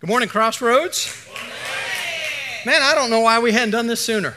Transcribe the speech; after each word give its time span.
Good 0.00 0.08
morning, 0.08 0.30
Crossroads. 0.30 1.28
Man, 2.64 2.80
I 2.80 2.94
don't 2.94 3.10
know 3.10 3.20
why 3.20 3.38
we 3.38 3.52
hadn't 3.52 3.72
done 3.72 3.86
this 3.86 4.00
sooner. 4.00 4.34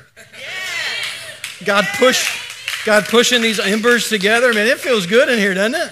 God 1.64 1.86
push, 1.96 2.84
God 2.86 3.06
pushing 3.06 3.42
these 3.42 3.62
embers 3.62 4.10
together. 4.10 4.54
Man, 4.54 4.68
it 4.68 4.80
feels 4.80 5.06
good 5.06 5.30
in 5.30 5.40
here, 5.40 5.54
doesn't 5.54 5.76
it? 5.76 5.90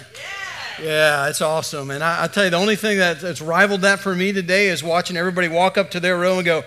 Yeah, 0.83 1.29
it's 1.29 1.39
awesome. 1.39 1.89
And 1.89 2.03
I, 2.03 2.25
I 2.25 2.27
tell 2.27 2.43
you, 2.43 2.49
the 2.49 2.57
only 2.57 2.75
thing 2.75 2.97
that, 2.97 3.21
that's 3.21 3.41
rivaled 3.41 3.83
that 3.83 3.99
for 3.99 4.13
me 4.13 4.33
today 4.33 4.67
is 4.67 4.83
watching 4.83 5.15
everybody 5.15 5.47
walk 5.47 5.77
up 5.77 5.89
to 5.91 6.01
their 6.01 6.17
row 6.17 6.35
and 6.35 6.45
go, 6.45 6.63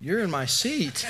"You're 0.00 0.20
in 0.20 0.30
my 0.30 0.46
seat." 0.46 1.04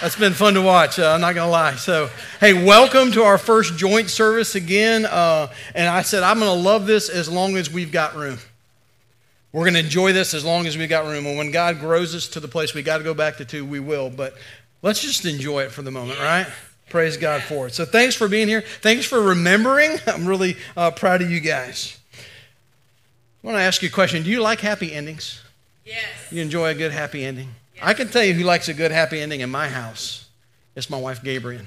That's 0.00 0.14
been 0.14 0.32
fun 0.32 0.54
to 0.54 0.62
watch. 0.62 1.00
Uh, 1.00 1.10
I'm 1.10 1.20
not 1.20 1.34
going 1.34 1.48
to 1.48 1.50
lie. 1.50 1.74
So, 1.74 2.08
hey, 2.38 2.52
welcome 2.52 3.10
to 3.12 3.24
our 3.24 3.38
first 3.38 3.76
joint 3.76 4.10
service 4.10 4.54
again. 4.54 5.06
Uh, 5.06 5.52
and 5.74 5.88
I 5.88 6.02
said, 6.02 6.22
I'm 6.22 6.38
going 6.38 6.56
to 6.56 6.62
love 6.62 6.86
this 6.86 7.08
as 7.08 7.28
long 7.28 7.56
as 7.56 7.68
we've 7.68 7.90
got 7.90 8.14
room. 8.14 8.38
We're 9.52 9.64
going 9.64 9.74
to 9.74 9.80
enjoy 9.80 10.12
this 10.12 10.32
as 10.32 10.44
long 10.44 10.66
as 10.66 10.78
we've 10.78 10.88
got 10.88 11.04
room. 11.04 11.26
And 11.26 11.36
when 11.36 11.50
God 11.50 11.78
grows 11.78 12.14
us 12.14 12.28
to 12.28 12.40
the 12.40 12.48
place 12.48 12.72
we 12.72 12.82
got 12.82 12.98
to 12.98 13.04
go 13.04 13.12
back 13.12 13.36
to 13.36 13.44
two, 13.44 13.66
we 13.66 13.80
will. 13.80 14.08
But 14.08 14.34
let's 14.80 15.00
just 15.00 15.26
enjoy 15.26 15.64
it 15.64 15.72
for 15.72 15.82
the 15.82 15.90
moment, 15.90 16.18
right? 16.18 16.46
Praise 16.88 17.16
God 17.16 17.42
for 17.42 17.66
it. 17.66 17.74
So, 17.74 17.84
thanks 17.84 18.14
for 18.14 18.28
being 18.28 18.48
here. 18.48 18.62
Thanks 18.62 19.04
for 19.06 19.20
remembering. 19.20 19.96
I'm 20.06 20.26
really 20.26 20.56
uh, 20.76 20.90
proud 20.90 21.22
of 21.22 21.30
you 21.30 21.40
guys. 21.40 21.98
I 23.42 23.46
want 23.46 23.56
to 23.56 23.62
ask 23.62 23.82
you 23.82 23.88
a 23.88 23.92
question 23.92 24.22
Do 24.22 24.30
you 24.30 24.40
like 24.40 24.60
happy 24.60 24.92
endings? 24.92 25.42
Yes. 25.84 26.04
You 26.30 26.42
enjoy 26.42 26.70
a 26.70 26.74
good 26.74 26.92
happy 26.92 27.24
ending? 27.24 27.48
I 27.82 27.94
can 27.94 28.08
tell 28.08 28.22
you 28.22 28.34
who 28.34 28.44
likes 28.44 28.68
a 28.68 28.74
good 28.74 28.92
happy 28.92 29.20
ending 29.20 29.40
in 29.40 29.50
my 29.50 29.68
house. 29.68 30.26
It's 30.76 30.88
my 30.88 30.98
wife, 30.98 31.22
Gabriel. 31.22 31.62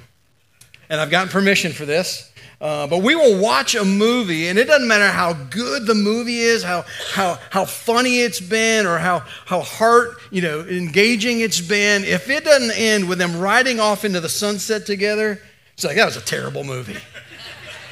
And 0.88 1.00
I've 1.00 1.10
gotten 1.10 1.28
permission 1.28 1.72
for 1.72 1.84
this. 1.84 2.32
Uh, 2.58 2.86
but 2.86 3.02
we 3.02 3.14
will 3.14 3.38
watch 3.40 3.74
a 3.74 3.84
movie, 3.84 4.48
and 4.48 4.58
it 4.58 4.66
doesn't 4.66 4.88
matter 4.88 5.08
how 5.08 5.34
good 5.34 5.84
the 5.86 5.94
movie 5.94 6.38
is, 6.38 6.62
how, 6.62 6.84
how, 7.12 7.38
how 7.50 7.66
funny 7.66 8.20
it's 8.20 8.40
been, 8.40 8.86
or 8.86 8.96
how, 8.96 9.18
how 9.44 9.60
heart, 9.60 10.16
you 10.30 10.40
know, 10.40 10.60
engaging 10.60 11.40
it's 11.40 11.60
been. 11.60 12.02
If 12.04 12.30
it 12.30 12.44
doesn't 12.44 12.74
end 12.78 13.08
with 13.08 13.18
them 13.18 13.38
riding 13.38 13.78
off 13.78 14.06
into 14.06 14.20
the 14.20 14.30
sunset 14.30 14.86
together, 14.86 15.38
it's 15.74 15.84
like, 15.84 15.96
that 15.96 16.06
was 16.06 16.16
a 16.16 16.22
terrible 16.22 16.64
movie. 16.64 16.96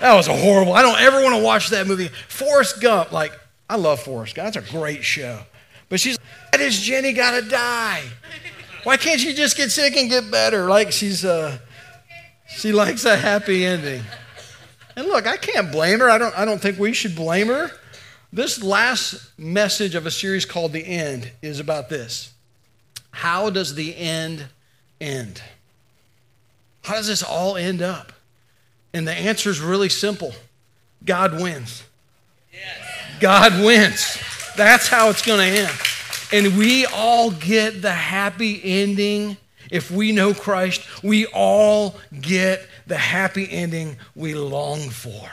That 0.00 0.14
was 0.14 0.28
a 0.28 0.36
horrible. 0.36 0.72
I 0.72 0.82
don't 0.82 1.00
ever 1.00 1.22
want 1.22 1.34
to 1.34 1.42
watch 1.42 1.68
that 1.68 1.86
movie. 1.86 2.08
Forrest 2.28 2.80
Gump, 2.80 3.12
like, 3.12 3.32
I 3.68 3.76
love 3.76 4.00
Forrest 4.00 4.34
Gump. 4.34 4.54
That's 4.54 4.68
a 4.68 4.72
great 4.72 5.04
show. 5.04 5.40
But 5.88 6.00
she's 6.00 6.18
why 6.52 6.58
does 6.58 6.80
Jenny 6.80 7.12
gotta 7.12 7.42
die? 7.42 8.02
Why 8.84 8.96
can't 8.96 9.20
she 9.20 9.34
just 9.34 9.56
get 9.56 9.70
sick 9.70 9.96
and 9.96 10.08
get 10.08 10.30
better? 10.30 10.66
Like 10.68 10.92
she's 10.92 11.24
uh 11.24 11.58
she 12.48 12.72
likes 12.72 13.04
a 13.04 13.16
happy 13.16 13.64
ending. 13.64 14.02
And 14.96 15.06
look, 15.06 15.26
I 15.26 15.36
can't 15.36 15.72
blame 15.72 16.00
her. 16.00 16.10
I 16.10 16.18
don't 16.18 16.36
I 16.38 16.44
don't 16.44 16.60
think 16.60 16.78
we 16.78 16.92
should 16.92 17.16
blame 17.16 17.48
her. 17.48 17.70
This 18.32 18.62
last 18.62 19.38
message 19.38 19.94
of 19.94 20.06
a 20.06 20.10
series 20.10 20.44
called 20.44 20.72
The 20.72 20.84
End 20.84 21.30
is 21.40 21.60
about 21.60 21.88
this. 21.88 22.32
How 23.10 23.48
does 23.48 23.76
the 23.76 23.96
end 23.96 24.46
end? 25.00 25.40
How 26.82 26.94
does 26.94 27.06
this 27.06 27.22
all 27.22 27.56
end 27.56 27.80
up? 27.80 28.12
And 28.92 29.06
the 29.06 29.12
answer 29.12 29.50
is 29.50 29.60
really 29.60 29.88
simple. 29.88 30.34
God 31.04 31.40
wins. 31.40 31.84
God 33.20 33.52
wins. 33.64 34.18
That's 34.56 34.88
how 34.88 35.10
it's 35.10 35.24
going 35.24 35.38
to 35.38 35.60
end. 35.60 35.72
And 36.32 36.58
we 36.58 36.86
all 36.86 37.30
get 37.30 37.82
the 37.82 37.92
happy 37.92 38.60
ending 38.62 39.36
if 39.74 39.90
we 39.90 40.12
know 40.12 40.32
Christ. 40.32 41.02
We 41.02 41.26
all 41.26 41.96
get 42.20 42.64
the 42.86 42.96
happy 42.96 43.50
ending 43.50 43.96
we 44.14 44.34
long 44.34 44.88
for. 44.88 45.28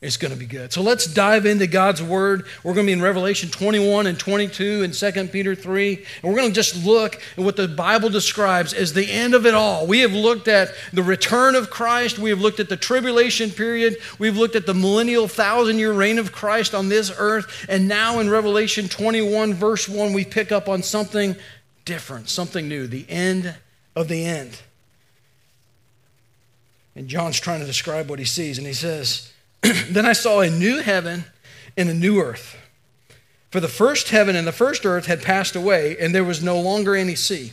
It's 0.00 0.16
going 0.16 0.32
to 0.32 0.38
be 0.38 0.46
good. 0.46 0.72
So 0.72 0.80
let's 0.80 1.12
dive 1.12 1.44
into 1.44 1.66
God's 1.66 2.00
word. 2.00 2.46
We're 2.62 2.74
going 2.74 2.86
to 2.86 2.90
be 2.90 2.92
in 2.92 3.02
Revelation 3.02 3.50
21 3.50 4.06
and 4.06 4.16
22 4.16 4.84
and 4.84 4.94
2 4.94 5.26
Peter 5.26 5.56
3. 5.56 5.96
And 6.22 6.32
we're 6.32 6.38
going 6.38 6.50
to 6.50 6.54
just 6.54 6.86
look 6.86 7.20
at 7.36 7.42
what 7.42 7.56
the 7.56 7.66
Bible 7.66 8.08
describes 8.08 8.72
as 8.72 8.92
the 8.92 9.10
end 9.10 9.34
of 9.34 9.44
it 9.44 9.54
all. 9.54 9.88
We 9.88 9.98
have 10.00 10.12
looked 10.12 10.46
at 10.46 10.72
the 10.92 11.02
return 11.02 11.56
of 11.56 11.70
Christ. 11.70 12.16
We 12.16 12.30
have 12.30 12.40
looked 12.40 12.60
at 12.60 12.68
the 12.68 12.76
tribulation 12.76 13.50
period. 13.50 13.96
We've 14.20 14.36
looked 14.36 14.54
at 14.54 14.66
the 14.66 14.74
millennial 14.74 15.26
thousand 15.26 15.78
year 15.78 15.92
reign 15.92 16.20
of 16.20 16.30
Christ 16.30 16.76
on 16.76 16.88
this 16.88 17.12
earth. 17.18 17.66
And 17.68 17.88
now 17.88 18.20
in 18.20 18.30
Revelation 18.30 18.88
21, 18.88 19.54
verse 19.54 19.88
1, 19.88 20.12
we 20.12 20.24
pick 20.24 20.52
up 20.52 20.68
on 20.68 20.84
something 20.84 21.34
different, 21.88 22.28
something 22.28 22.68
new, 22.68 22.86
the 22.86 23.06
end 23.08 23.56
of 23.96 24.08
the 24.08 24.22
end. 24.22 24.60
And 26.94 27.08
John's 27.08 27.40
trying 27.40 27.60
to 27.60 27.66
describe 27.66 28.10
what 28.10 28.18
he 28.18 28.26
sees. 28.26 28.58
And 28.58 28.66
he 28.66 28.74
says, 28.74 29.32
then 29.62 30.04
I 30.04 30.12
saw 30.12 30.40
a 30.40 30.50
new 30.50 30.82
heaven 30.82 31.24
and 31.78 31.88
a 31.88 31.94
new 31.94 32.20
earth. 32.20 32.56
For 33.50 33.60
the 33.60 33.68
first 33.68 34.10
heaven 34.10 34.36
and 34.36 34.46
the 34.46 34.52
first 34.52 34.84
earth 34.84 35.06
had 35.06 35.22
passed 35.22 35.56
away, 35.56 35.96
and 35.98 36.14
there 36.14 36.24
was 36.24 36.42
no 36.42 36.60
longer 36.60 36.94
any 36.94 37.14
sea. 37.14 37.52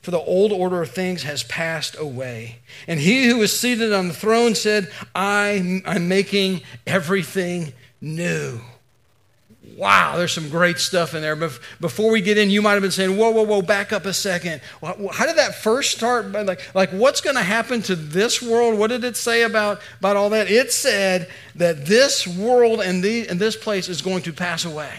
for 0.00 0.10
the 0.10 0.18
old 0.18 0.52
order 0.52 0.80
of 0.80 0.90
things 0.90 1.24
has 1.24 1.42
passed 1.42 1.96
away. 1.98 2.60
And 2.86 3.00
he 3.00 3.28
who 3.28 3.42
is 3.42 3.58
seated 3.58 3.92
on 3.92 4.08
the 4.08 4.14
throne 4.14 4.54
said, 4.54 4.90
I, 5.14 5.82
am 5.84 6.08
making 6.08 6.62
everything 6.86 7.74
new. 8.00 8.60
Wow, 9.76 10.16
there's 10.16 10.32
some 10.32 10.48
great 10.48 10.78
stuff 10.78 11.14
in 11.14 11.22
there. 11.22 11.36
But 11.36 11.58
before 11.80 12.10
we 12.10 12.20
get 12.20 12.38
in, 12.38 12.50
you 12.50 12.60
might 12.60 12.72
have 12.72 12.82
been 12.82 12.90
saying, 12.90 13.16
whoa, 13.16 13.30
whoa, 13.30 13.44
whoa, 13.44 13.62
back 13.62 13.92
up 13.92 14.04
a 14.04 14.12
second. 14.12 14.62
How 14.82 15.26
did 15.26 15.36
that 15.36 15.54
first 15.54 15.92
start? 15.92 16.32
Like, 16.32 16.74
like 16.74 16.90
what's 16.90 17.20
going 17.20 17.36
to 17.36 17.42
happen 17.42 17.82
to 17.82 17.96
this 17.96 18.42
world? 18.42 18.78
What 18.78 18.88
did 18.88 19.04
it 19.04 19.16
say 19.16 19.42
about, 19.42 19.80
about 19.98 20.16
all 20.16 20.30
that? 20.30 20.50
It 20.50 20.72
said 20.72 21.28
that 21.54 21.86
this 21.86 22.26
world 22.26 22.80
and, 22.80 23.02
the, 23.02 23.28
and 23.28 23.38
this 23.38 23.56
place 23.56 23.88
is 23.88 24.02
going 24.02 24.22
to 24.22 24.32
pass 24.32 24.64
away. 24.64 24.92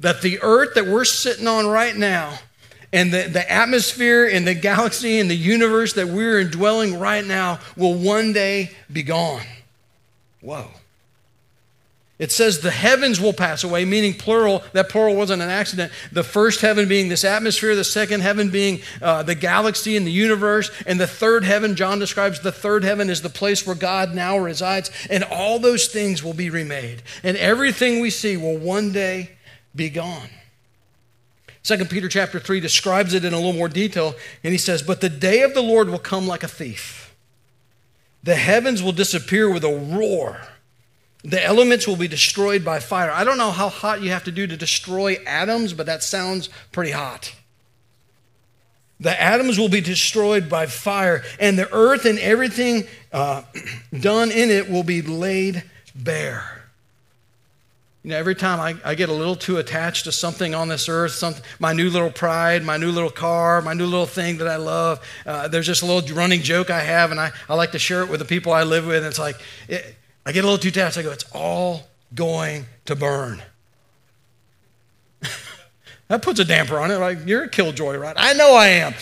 That 0.00 0.22
the 0.22 0.40
earth 0.40 0.74
that 0.74 0.86
we're 0.86 1.04
sitting 1.04 1.46
on 1.46 1.66
right 1.66 1.96
now 1.96 2.38
and 2.92 3.12
the, 3.12 3.28
the 3.28 3.50
atmosphere 3.50 4.26
and 4.26 4.46
the 4.46 4.54
galaxy 4.54 5.20
and 5.20 5.30
the 5.30 5.36
universe 5.36 5.92
that 5.94 6.08
we're 6.08 6.40
indwelling 6.40 6.98
right 6.98 7.24
now 7.24 7.60
will 7.76 7.94
one 7.94 8.32
day 8.32 8.70
be 8.92 9.02
gone. 9.02 9.46
Whoa. 10.40 10.68
It 12.18 12.30
says 12.30 12.60
the 12.60 12.70
heavens 12.70 13.18
will 13.18 13.32
pass 13.32 13.64
away, 13.64 13.86
meaning 13.86 14.12
plural. 14.12 14.62
That 14.74 14.90
plural 14.90 15.16
wasn't 15.16 15.40
an 15.40 15.48
accident. 15.48 15.90
The 16.12 16.22
first 16.22 16.60
heaven 16.60 16.86
being 16.86 17.08
this 17.08 17.24
atmosphere, 17.24 17.74
the 17.74 17.82
second 17.82 18.20
heaven 18.20 18.50
being 18.50 18.82
uh, 19.00 19.22
the 19.22 19.34
galaxy 19.34 19.96
and 19.96 20.06
the 20.06 20.12
universe, 20.12 20.70
and 20.86 21.00
the 21.00 21.06
third 21.06 21.44
heaven, 21.44 21.76
John 21.76 21.98
describes 21.98 22.40
the 22.40 22.52
third 22.52 22.84
heaven 22.84 23.08
as 23.08 23.22
the 23.22 23.30
place 23.30 23.66
where 23.66 23.74
God 23.74 24.14
now 24.14 24.36
resides. 24.36 24.90
And 25.08 25.24
all 25.24 25.58
those 25.58 25.86
things 25.86 26.22
will 26.22 26.34
be 26.34 26.50
remade. 26.50 27.02
And 27.22 27.38
everything 27.38 28.00
we 28.00 28.10
see 28.10 28.36
will 28.36 28.58
one 28.58 28.92
day 28.92 29.30
be 29.74 29.88
gone. 29.88 30.28
Second 31.62 31.90
Peter 31.90 32.08
chapter 32.08 32.40
3 32.40 32.60
describes 32.60 33.14
it 33.14 33.24
in 33.24 33.32
a 33.32 33.36
little 33.36 33.52
more 33.52 33.68
detail, 33.68 34.14
and 34.42 34.52
he 34.52 34.58
says, 34.58 34.82
But 34.82 35.00
the 35.00 35.10
day 35.10 35.42
of 35.42 35.54
the 35.54 35.62
Lord 35.62 35.90
will 35.90 35.98
come 35.98 36.26
like 36.26 36.42
a 36.42 36.48
thief. 36.48 37.14
The 38.22 38.36
heavens 38.36 38.82
will 38.82 38.92
disappear 38.92 39.50
with 39.50 39.64
a 39.64 39.74
roar 39.74 40.40
the 41.22 41.44
elements 41.44 41.86
will 41.86 41.96
be 41.96 42.08
destroyed 42.08 42.64
by 42.64 42.80
fire. 42.80 43.10
I 43.10 43.24
don't 43.24 43.36
know 43.36 43.50
how 43.50 43.68
hot 43.68 44.02
you 44.02 44.10
have 44.10 44.24
to 44.24 44.32
do 44.32 44.46
to 44.46 44.56
destroy 44.56 45.16
atoms, 45.26 45.74
but 45.74 45.86
that 45.86 46.02
sounds 46.02 46.48
pretty 46.72 46.92
hot. 46.92 47.34
The 49.00 49.20
atoms 49.20 49.58
will 49.58 49.68
be 49.68 49.80
destroyed 49.80 50.48
by 50.48 50.66
fire, 50.66 51.22
and 51.38 51.58
the 51.58 51.72
earth 51.72 52.04
and 52.04 52.18
everything 52.18 52.84
uh, 53.12 53.42
done 54.00 54.30
in 54.30 54.50
it 54.50 54.70
will 54.70 54.82
be 54.82 55.02
laid 55.02 55.62
bare. 55.94 56.59
You 58.02 58.10
know, 58.10 58.16
every 58.16 58.34
time 58.34 58.60
I, 58.60 58.76
I, 58.82 58.94
get 58.94 59.10
a 59.10 59.12
little 59.12 59.36
too 59.36 59.58
attached 59.58 60.04
to 60.04 60.12
something 60.12 60.54
on 60.54 60.68
this 60.68 60.88
earth, 60.88 61.12
some, 61.12 61.34
my 61.58 61.74
new 61.74 61.90
little 61.90 62.10
pride, 62.10 62.64
my 62.64 62.78
new 62.78 62.90
little 62.90 63.10
car, 63.10 63.60
my 63.60 63.74
new 63.74 63.84
little 63.84 64.06
thing 64.06 64.38
that 64.38 64.48
I 64.48 64.56
love, 64.56 65.06
uh, 65.26 65.48
there's 65.48 65.66
just 65.66 65.82
a 65.82 65.86
little 65.86 66.16
running 66.16 66.40
joke 66.40 66.70
I 66.70 66.80
have, 66.80 67.10
and 67.10 67.20
I, 67.20 67.30
I 67.46 67.54
like 67.54 67.72
to 67.72 67.78
share 67.78 68.02
it 68.02 68.08
with 68.08 68.20
the 68.20 68.24
people 68.24 68.52
I 68.52 68.62
live 68.62 68.86
with. 68.86 68.98
And 68.98 69.06
it's 69.06 69.18
like, 69.18 69.36
it, 69.68 69.96
I 70.24 70.32
get 70.32 70.44
a 70.44 70.46
little 70.46 70.58
too 70.58 70.68
attached. 70.68 70.96
I 70.96 71.02
go, 71.02 71.10
it's 71.10 71.30
all 71.34 71.88
going 72.14 72.64
to 72.86 72.96
burn. 72.96 73.42
that 76.08 76.22
puts 76.22 76.40
a 76.40 76.44
damper 76.46 76.78
on 76.78 76.90
it. 76.90 76.96
Like, 76.96 77.26
you're 77.26 77.44
a 77.44 77.48
killjoy, 77.50 77.98
right? 77.98 78.16
I 78.18 78.32
know 78.32 78.54
I 78.54 78.68
am. 78.68 78.94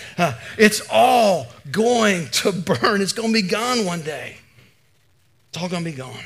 It's 0.59 0.83
all 0.91 1.47
going 1.71 2.31
to 2.31 2.51
burn. 2.51 3.01
It's 3.01 3.13
going 3.13 3.29
to 3.29 3.43
be 3.43 3.47
gone 3.47 3.85
one 3.85 4.03
day. 4.03 4.39
It's 5.51 5.63
all 5.63 5.69
going 5.69 5.85
to 5.85 5.91
be 5.91 5.97
gone. 5.97 6.25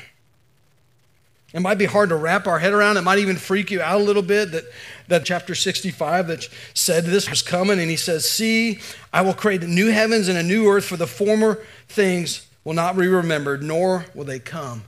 It 1.53 1.61
might 1.61 1.77
be 1.77 1.85
hard 1.85 2.09
to 2.09 2.15
wrap 2.15 2.47
our 2.47 2.57
head 2.57 2.73
around. 2.73 2.97
It 2.97 3.01
might 3.01 3.19
even 3.19 3.35
freak 3.35 3.69
you 3.69 3.81
out 3.81 4.01
a 4.01 4.03
little 4.03 4.23
bit 4.23 4.51
that, 4.51 4.65
that 5.07 5.23
chapter 5.23 5.53
65 5.53 6.27
that 6.27 6.49
said 6.73 7.05
this 7.05 7.29
was 7.29 7.43
coming. 7.43 7.79
And 7.79 7.89
he 7.89 7.95
says, 7.95 8.27
See, 8.27 8.79
I 9.13 9.21
will 9.21 9.35
create 9.35 9.61
new 9.61 9.91
heavens 9.91 10.27
and 10.27 10.37
a 10.37 10.43
new 10.43 10.67
earth, 10.67 10.85
for 10.85 10.97
the 10.97 11.07
former 11.07 11.63
things 11.87 12.47
will 12.63 12.73
not 12.73 12.97
be 12.97 13.07
remembered, 13.07 13.61
nor 13.61 14.05
will 14.15 14.25
they 14.25 14.39
come 14.39 14.85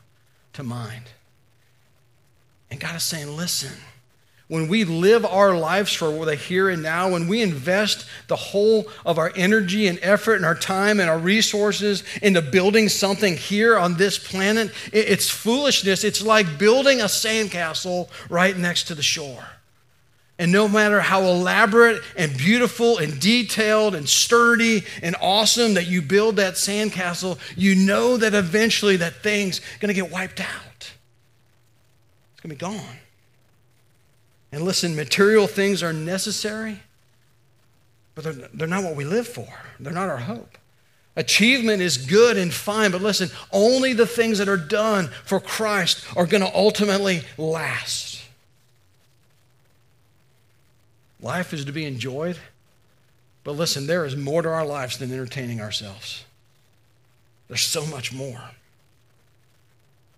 to 0.54 0.64
mind. 0.64 1.06
And 2.72 2.80
God 2.80 2.96
is 2.96 3.04
saying, 3.04 3.36
Listen 3.36 3.78
when 4.48 4.68
we 4.68 4.84
live 4.84 5.26
our 5.26 5.58
lives 5.58 5.92
for 5.92 6.24
the 6.24 6.36
here 6.36 6.70
and 6.70 6.84
now, 6.84 7.10
when 7.10 7.28
we 7.28 7.42
invest 7.42 8.06
the 8.28 8.36
whole 8.36 8.86
of 9.04 9.18
our 9.18 9.32
energy 9.36 9.88
and 9.88 9.98
effort 10.04 10.36
and 10.36 10.46
our 10.46 10.54
time 10.56 11.00
and 11.00 11.10
our 11.10 11.18
resources 11.18 12.04
into 12.22 12.44
building 12.44 12.88
something 12.88 13.38
here 13.38 13.76
on 13.76 13.96
this 13.96 14.20
planet, 14.20 14.72
it's 14.94 15.30
foolishness. 15.30 16.04
It's 16.04 16.22
like 16.22 16.60
building 16.60 17.02
a 17.02 17.06
sandcastle 17.06 18.08
right 18.30 18.56
next 18.56 18.84
to 18.86 18.96
the 18.96 19.02
shore. 19.02 19.44
And 20.38 20.52
no 20.52 20.68
matter 20.68 21.00
how 21.00 21.22
elaborate 21.24 22.04
and 22.16 22.38
beautiful 22.38 23.00
and 23.00 23.20
detailed 23.20 23.96
and 23.96 24.08
sturdy 24.08 24.84
and 25.02 25.16
awesome 25.22 25.74
that 25.76 25.88
you 25.88 26.04
build 26.04 26.36
that 26.36 26.54
sandcastle, 26.54 27.40
you 27.56 27.74
know 27.74 28.18
that 28.18 28.36
eventually 28.36 28.98
that 28.98 29.24
thing's 29.24 29.60
going 29.80 29.88
to 29.88 30.00
get 30.00 30.12
wiped 30.12 30.42
out. 30.42 30.92
It's 32.34 32.42
going 32.42 32.56
to 32.56 32.56
be 32.56 32.56
gone. 32.58 32.98
And 34.56 34.64
listen, 34.64 34.96
material 34.96 35.48
things 35.48 35.84
are 35.84 35.92
necessary, 35.92 36.80
but 38.16 38.24
they're, 38.24 38.48
they're 38.54 38.68
not 38.70 38.86
what 38.86 38.96
we 38.96 39.04
live 39.04 39.28
for. 39.28 39.50
They're 39.82 39.92
not 39.92 40.08
our 40.08 40.20
hope. 40.20 40.58
Achievement 41.18 41.82
is 41.82 41.98
good 41.98 42.38
and 42.38 42.54
fine, 42.54 42.92
but 42.92 43.02
listen, 43.02 43.30
only 43.52 43.92
the 43.92 44.08
things 44.08 44.38
that 44.38 44.48
are 44.48 44.56
done 44.56 45.10
for 45.26 45.42
Christ 45.42 46.06
are 46.16 46.26
going 46.26 46.42
to 46.42 46.56
ultimately 46.56 47.24
last. 47.38 48.24
Life 51.22 51.52
is 51.52 51.66
to 51.66 51.74
be 51.74 51.84
enjoyed, 51.84 52.38
but 53.44 53.58
listen, 53.58 53.88
there 53.88 54.06
is 54.06 54.16
more 54.16 54.42
to 54.42 54.48
our 54.48 54.66
lives 54.66 55.00
than 55.00 55.12
entertaining 55.12 55.60
ourselves. 55.60 56.24
There's 57.50 57.60
so 57.60 57.86
much 57.86 58.14
more. 58.14 58.40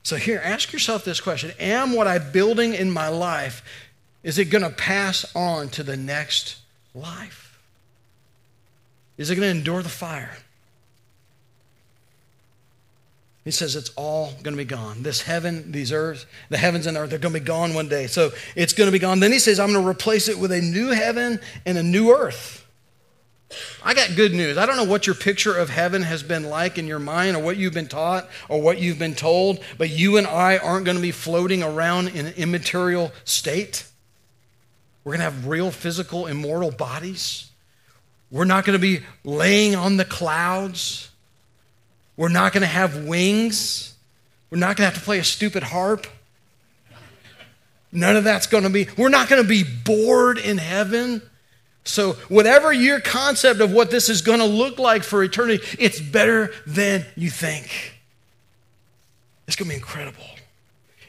So, 0.03 0.15
here, 0.15 0.39
ask 0.41 0.71
yourself 0.71 1.03
this 1.03 1.19
question 1.19 1.51
Am 1.59 1.93
what 1.93 2.07
I'm 2.07 2.31
building 2.31 2.75
in 2.75 2.91
my 2.91 3.07
life 3.07 3.61
is 4.27 4.37
it 4.37 4.49
going 4.49 4.63
to 4.65 4.69
pass 4.69 5.25
on 5.33 5.69
to 5.69 5.83
the 5.83 5.95
next 5.95 6.57
life? 6.93 7.57
Is 9.17 9.29
it 9.29 9.35
going 9.35 9.49
to 9.49 9.57
endure 9.57 9.81
the 9.81 9.87
fire? 9.87 10.35
He 13.45 13.51
says 13.51 13.77
it's 13.77 13.91
all 13.95 14.33
going 14.43 14.53
to 14.53 14.57
be 14.57 14.65
gone. 14.65 15.01
This 15.01 15.21
heaven, 15.21 15.71
these 15.71 15.93
earth, 15.93 16.25
the 16.49 16.57
heavens 16.57 16.87
and 16.87 16.97
earth, 16.97 17.09
they're 17.09 17.19
going 17.19 17.33
to 17.33 17.39
be 17.39 17.45
gone 17.45 17.73
one 17.73 17.87
day. 17.87 18.07
So 18.07 18.31
it's 18.53 18.73
going 18.73 18.89
to 18.89 18.91
be 18.91 18.99
gone. 18.99 19.21
Then 19.21 19.31
he 19.31 19.39
says, 19.39 19.61
I'm 19.61 19.71
going 19.71 19.85
to 19.85 19.89
replace 19.89 20.27
it 20.27 20.37
with 20.37 20.51
a 20.51 20.59
new 20.59 20.87
heaven 20.87 21.39
and 21.65 21.77
a 21.77 21.83
new 21.83 22.11
earth. 22.11 22.67
I 23.81 23.93
got 23.93 24.17
good 24.17 24.33
news. 24.33 24.57
I 24.57 24.65
don't 24.65 24.75
know 24.75 24.83
what 24.83 25.07
your 25.07 25.15
picture 25.15 25.55
of 25.57 25.69
heaven 25.69 26.01
has 26.01 26.21
been 26.21 26.49
like 26.49 26.77
in 26.77 26.85
your 26.85 26.99
mind 26.99 27.37
or 27.37 27.39
what 27.41 27.55
you've 27.55 27.73
been 27.73 27.87
taught 27.87 28.27
or 28.49 28.61
what 28.61 28.77
you've 28.79 28.99
been 28.99 29.15
told, 29.15 29.61
but 29.77 29.89
you 29.89 30.17
and 30.17 30.27
I 30.27 30.57
aren't 30.57 30.83
going 30.83 30.97
to 30.97 31.01
be 31.01 31.11
floating 31.11 31.63
around 31.63 32.09
in 32.09 32.25
an 32.25 32.33
immaterial 32.35 33.13
state. 33.23 33.85
We're 35.07 35.13
going 35.13 35.31
to 35.31 35.35
have 35.35 35.47
real 35.47 35.71
physical, 35.71 36.27
immortal 36.27 36.69
bodies. 36.69 37.49
We're 38.29 38.43
not 38.43 38.65
going 38.65 38.77
to 38.77 38.81
be 38.81 39.05
laying 39.23 39.73
on 39.73 39.95
the 39.95 40.03
clouds. 40.03 41.09
We're 42.17 42.27
not 42.27 42.51
going 42.51 42.63
to 42.63 42.67
have 42.67 43.05
wings. 43.05 43.95
We're 44.49 44.57
not 44.57 44.75
going 44.75 44.85
to 44.89 44.93
have 44.93 44.95
to 44.95 44.99
play 44.99 45.19
a 45.19 45.23
stupid 45.23 45.63
harp. 45.63 46.07
None 47.93 48.17
of 48.17 48.25
that's 48.25 48.47
going 48.47 48.65
to 48.65 48.69
be, 48.69 48.89
we're 48.97 49.07
not 49.07 49.29
going 49.29 49.41
to 49.41 49.47
be 49.47 49.63
bored 49.63 50.39
in 50.39 50.57
heaven. 50.57 51.21
So, 51.85 52.11
whatever 52.27 52.73
your 52.73 52.99
concept 52.99 53.61
of 53.61 53.71
what 53.71 53.89
this 53.89 54.09
is 54.09 54.21
going 54.21 54.39
to 54.39 54.45
look 54.45 54.77
like 54.77 55.03
for 55.03 55.23
eternity, 55.23 55.63
it's 55.79 56.01
better 56.01 56.51
than 56.65 57.05
you 57.15 57.29
think. 57.29 57.97
It's 59.47 59.55
going 59.55 59.69
to 59.69 59.73
be 59.73 59.77
incredible. 59.77 60.25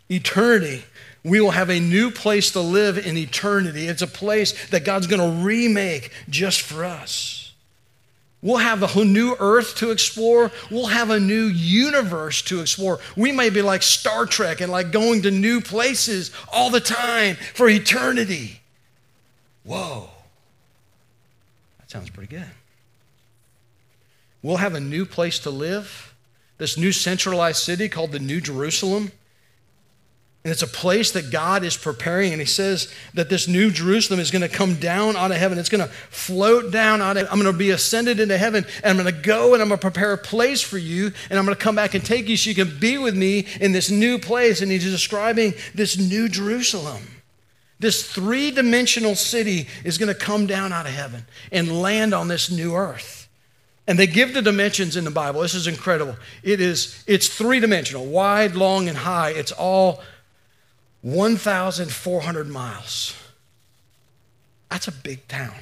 Eternity 0.09 0.85
we 1.25 1.41
will 1.41 1.51
have 1.51 1.69
a 1.69 1.81
new 1.81 2.11
place 2.11 2.53
to 2.53 2.61
live 2.61 2.99
in 2.99 3.17
eternity. 3.17 3.87
It's 3.87 4.03
a 4.03 4.07
place 4.07 4.69
that 4.69 4.85
God's 4.85 5.07
going 5.07 5.21
to 5.21 5.45
remake 5.45 6.13
just 6.29 6.61
for 6.61 6.85
us. 6.85 7.53
We'll 8.41 8.59
have 8.59 8.97
a 8.97 9.05
new 9.05 9.35
earth 9.41 9.75
to 9.77 9.91
explore. 9.91 10.53
We'll 10.71 10.87
have 10.87 11.11
a 11.11 11.19
new 11.19 11.47
universe 11.47 12.41
to 12.43 12.61
explore. 12.61 13.01
We 13.17 13.33
may 13.33 13.51
be 13.51 13.63
like 13.63 13.83
Star 13.83 14.27
Trek 14.27 14.61
and 14.61 14.71
like 14.71 14.93
going 14.93 15.23
to 15.23 15.33
new 15.33 15.61
places 15.61 16.31
all 16.53 16.71
the 16.71 16.81
time 16.81 17.35
for 17.55 17.69
eternity. 17.69 18.61
Whoa. 19.65 20.09
That 21.81 21.91
sounds 21.91 22.11
pretty 22.11 22.35
good. 22.35 22.47
We'll 24.41 24.59
have 24.59 24.75
a 24.75 24.81
new 24.81 25.05
place 25.05 25.41
to 25.41 25.51
live, 25.51 26.15
this 26.59 26.79
new 26.79 26.93
centralized 26.93 27.59
city 27.59 27.89
called 27.89 28.13
the 28.13 28.21
New 28.21 28.41
Jerusalem. 28.41 29.11
And 30.49 30.53
it's 30.55 30.63
a 30.63 30.67
place 30.67 31.11
that 31.11 31.31
God 31.31 31.63
is 31.63 31.77
preparing. 31.77 32.33
And 32.33 32.41
he 32.41 32.47
says 32.47 32.91
that 33.13 33.29
this 33.29 33.47
new 33.47 33.71
Jerusalem 33.71 34.19
is 34.19 34.31
going 34.31 34.41
to 34.41 34.49
come 34.49 34.77
down 34.77 35.15
out 35.15 35.31
of 35.31 35.37
heaven. 35.37 35.59
It's 35.59 35.69
going 35.69 35.87
to 35.87 35.93
float 35.93 36.73
down 36.73 37.03
out 37.03 37.19
of 37.19 37.29
I'm 37.31 37.39
going 37.39 37.53
to 37.53 37.59
be 37.59 37.69
ascended 37.69 38.19
into 38.19 38.39
heaven. 38.39 38.65
And 38.83 38.99
I'm 38.99 39.05
going 39.05 39.15
to 39.15 39.21
go 39.21 39.53
and 39.53 39.63
I'm 39.63 39.69
going 39.69 39.79
to 39.79 39.83
prepare 39.83 40.15
a 40.15 40.17
place 40.17 40.63
for 40.63 40.79
you. 40.79 41.13
And 41.29 41.39
I'm 41.39 41.45
going 41.45 41.55
to 41.55 41.63
come 41.63 41.75
back 41.75 41.93
and 41.93 42.03
take 42.03 42.29
you 42.31 42.39
so 42.39 42.49
you 42.49 42.57
can 42.57 42.79
be 42.79 42.97
with 42.97 43.15
me 43.15 43.47
in 43.61 43.73
this 43.73 43.91
new 43.91 44.19
place. 44.19 44.63
And 44.63 44.73
he's 44.73 44.85
describing 44.85 45.53
this 45.75 45.99
new 45.99 46.31
Jerusalem. 46.31 47.03
This 47.79 48.11
three 48.11 48.51
dimensional 48.51 49.17
city 49.17 49.69
is 49.85 49.99
going 49.99 50.11
to 50.11 50.19
come 50.19 50.47
down 50.47 50.73
out 50.73 50.87
of 50.87 50.93
heaven 50.93 51.27
and 51.53 51.83
land 51.83 52.15
on 52.15 52.29
this 52.29 52.51
new 52.51 52.75
earth. 52.75 53.29
And 53.87 53.99
they 53.99 54.07
give 54.07 54.33
the 54.33 54.43
dimensions 54.43 54.97
in 54.97 55.05
the 55.05 55.11
Bible. 55.11 55.43
This 55.43 55.55
is 55.55 55.67
incredible. 55.67 56.17
It 56.43 56.63
is, 56.63 57.05
it's 57.07 57.29
three 57.29 57.61
dimensional, 57.61 58.07
wide, 58.07 58.55
long, 58.55 58.89
and 58.89 58.97
high. 58.97 59.31
It's 59.31 59.53
all 59.53 60.03
1,400 61.03 62.49
miles. 62.49 63.15
That's 64.71 64.89
a 64.89 64.93
big 64.93 65.29
town. 65.29 65.55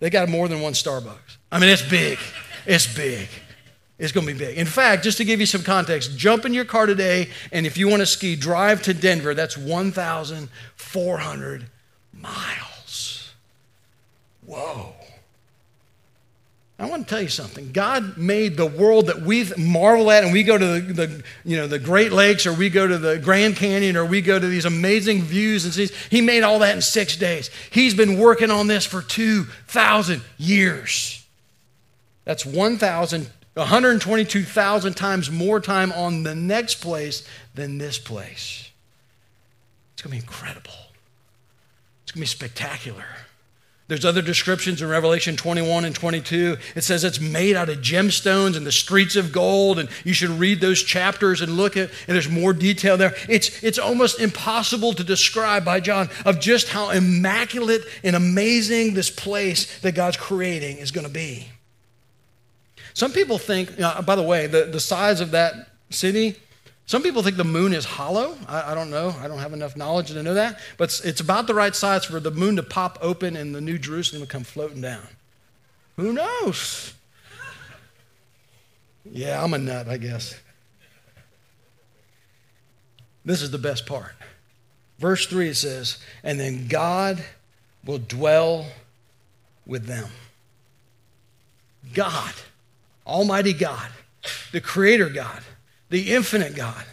They 0.00 0.10
got 0.10 0.28
more 0.28 0.48
than 0.48 0.60
one 0.60 0.72
Starbucks. 0.72 1.36
I 1.52 1.58
mean, 1.58 1.68
it's 1.68 1.88
big. 1.88 2.18
It's 2.66 2.92
big. 2.92 3.28
It's 3.98 4.12
going 4.12 4.26
to 4.26 4.32
be 4.32 4.38
big. 4.38 4.56
In 4.56 4.66
fact, 4.66 5.04
just 5.04 5.18
to 5.18 5.26
give 5.26 5.40
you 5.40 5.46
some 5.46 5.62
context, 5.62 6.16
jump 6.16 6.46
in 6.46 6.54
your 6.54 6.64
car 6.64 6.86
today, 6.86 7.28
and 7.52 7.66
if 7.66 7.76
you 7.76 7.86
want 7.86 8.00
to 8.00 8.06
ski, 8.06 8.34
drive 8.34 8.80
to 8.82 8.94
Denver. 8.94 9.34
That's 9.34 9.58
1,400 9.58 11.66
miles. 12.14 13.32
Whoa. 14.46 14.94
I 16.80 16.86
want 16.86 17.06
to 17.06 17.14
tell 17.14 17.20
you 17.20 17.28
something. 17.28 17.72
God 17.72 18.16
made 18.16 18.56
the 18.56 18.64
world 18.64 19.08
that 19.08 19.20
we 19.20 19.44
marvel 19.58 20.10
at, 20.10 20.24
and 20.24 20.32
we 20.32 20.42
go 20.42 20.56
to 20.56 20.80
the, 20.80 20.80
the, 20.80 21.22
you 21.44 21.58
know, 21.58 21.66
the 21.66 21.78
Great 21.78 22.10
Lakes, 22.10 22.46
or 22.46 22.54
we 22.54 22.70
go 22.70 22.86
to 22.86 22.96
the 22.96 23.18
Grand 23.18 23.56
Canyon, 23.56 23.98
or 23.98 24.06
we 24.06 24.22
go 24.22 24.38
to 24.38 24.46
these 24.46 24.64
amazing 24.64 25.20
views 25.20 25.66
and 25.66 25.74
seas. 25.74 25.94
He 26.08 26.22
made 26.22 26.42
all 26.42 26.60
that 26.60 26.74
in 26.74 26.80
six 26.80 27.18
days. 27.18 27.50
He's 27.70 27.92
been 27.92 28.18
working 28.18 28.50
on 28.50 28.66
this 28.66 28.86
for 28.86 29.02
2,000 29.02 30.22
years. 30.38 31.22
That's 32.24 32.46
1,000, 32.46 33.30
122,000 33.54 34.94
times 34.94 35.30
more 35.30 35.60
time 35.60 35.92
on 35.92 36.22
the 36.22 36.34
next 36.34 36.76
place 36.76 37.28
than 37.54 37.76
this 37.76 37.98
place. 37.98 38.70
It's 39.92 40.00
going 40.00 40.18
to 40.18 40.22
be 40.22 40.26
incredible. 40.26 40.72
It's 42.04 42.12
going 42.12 42.20
to 42.20 42.20
be 42.20 42.26
spectacular. 42.26 43.04
There's 43.90 44.04
other 44.04 44.22
descriptions 44.22 44.80
in 44.80 44.88
Revelation 44.88 45.34
21 45.34 45.84
and 45.84 45.92
22. 45.92 46.58
It 46.76 46.84
says 46.84 47.02
it's 47.02 47.18
made 47.18 47.56
out 47.56 47.68
of 47.68 47.78
gemstones 47.78 48.56
and 48.56 48.64
the 48.64 48.70
streets 48.70 49.16
of 49.16 49.32
gold, 49.32 49.80
and 49.80 49.88
you 50.04 50.12
should 50.12 50.30
read 50.30 50.60
those 50.60 50.80
chapters 50.80 51.40
and 51.40 51.56
look 51.56 51.76
at, 51.76 51.90
and 52.06 52.14
there's 52.14 52.28
more 52.28 52.52
detail 52.52 52.96
there. 52.96 53.16
It's, 53.28 53.64
it's 53.64 53.80
almost 53.80 54.20
impossible 54.20 54.92
to 54.92 55.02
describe 55.02 55.64
by 55.64 55.80
John 55.80 56.08
of 56.24 56.38
just 56.38 56.68
how 56.68 56.90
immaculate 56.90 57.82
and 58.04 58.14
amazing 58.14 58.94
this 58.94 59.10
place 59.10 59.80
that 59.80 59.96
God's 59.96 60.16
creating 60.16 60.76
is 60.76 60.92
going 60.92 61.08
to 61.08 61.12
be. 61.12 61.48
Some 62.94 63.10
people 63.10 63.38
think, 63.38 63.72
you 63.72 63.78
know, 63.78 64.02
by 64.06 64.14
the 64.14 64.22
way, 64.22 64.46
the, 64.46 64.66
the 64.66 64.78
size 64.78 65.20
of 65.20 65.32
that 65.32 65.68
city 65.90 66.36
some 66.90 67.04
people 67.04 67.22
think 67.22 67.36
the 67.36 67.44
moon 67.44 67.72
is 67.72 67.84
hollow. 67.84 68.36
I, 68.48 68.72
I, 68.72 68.74
don't 68.74 68.90
know. 68.90 69.14
I 69.20 69.28
don't 69.28 69.38
have 69.38 69.52
enough 69.52 69.76
knowledge 69.76 70.08
to 70.08 70.20
know 70.24 70.34
that. 70.34 70.58
But 70.76 70.88
it's, 70.88 71.00
it's 71.02 71.20
about 71.20 71.46
the 71.46 71.54
right 71.54 71.72
size 71.72 72.04
for 72.04 72.18
the 72.18 72.32
moon 72.32 72.56
to 72.56 72.64
pop 72.64 72.98
open 73.00 73.36
and 73.36 73.54
the 73.54 73.60
New 73.60 73.78
Jerusalem 73.78 74.22
to 74.22 74.26
come 74.26 74.42
floating 74.42 74.80
down. 74.80 75.06
Who 75.94 76.12
knows? 76.12 76.92
Yeah, 79.08 79.40
I'm 79.40 79.54
a 79.54 79.58
nut, 79.58 79.86
I 79.86 79.98
guess. 79.98 80.34
This 83.24 83.40
is 83.40 83.52
the 83.52 83.58
best 83.58 83.86
part. 83.86 84.16
Verse 84.98 85.26
3 85.26 85.50
it 85.50 85.54
says, 85.54 85.98
And 86.24 86.40
then 86.40 86.66
God 86.66 87.22
will 87.84 87.98
dwell 87.98 88.66
with 89.64 89.86
them. 89.86 90.08
God, 91.94 92.34
Almighty 93.06 93.52
God, 93.52 93.90
the 94.50 94.60
Creator 94.60 95.10
God 95.10 95.44
the 95.90 96.12
infinite 96.12 96.54
God, 96.54 96.84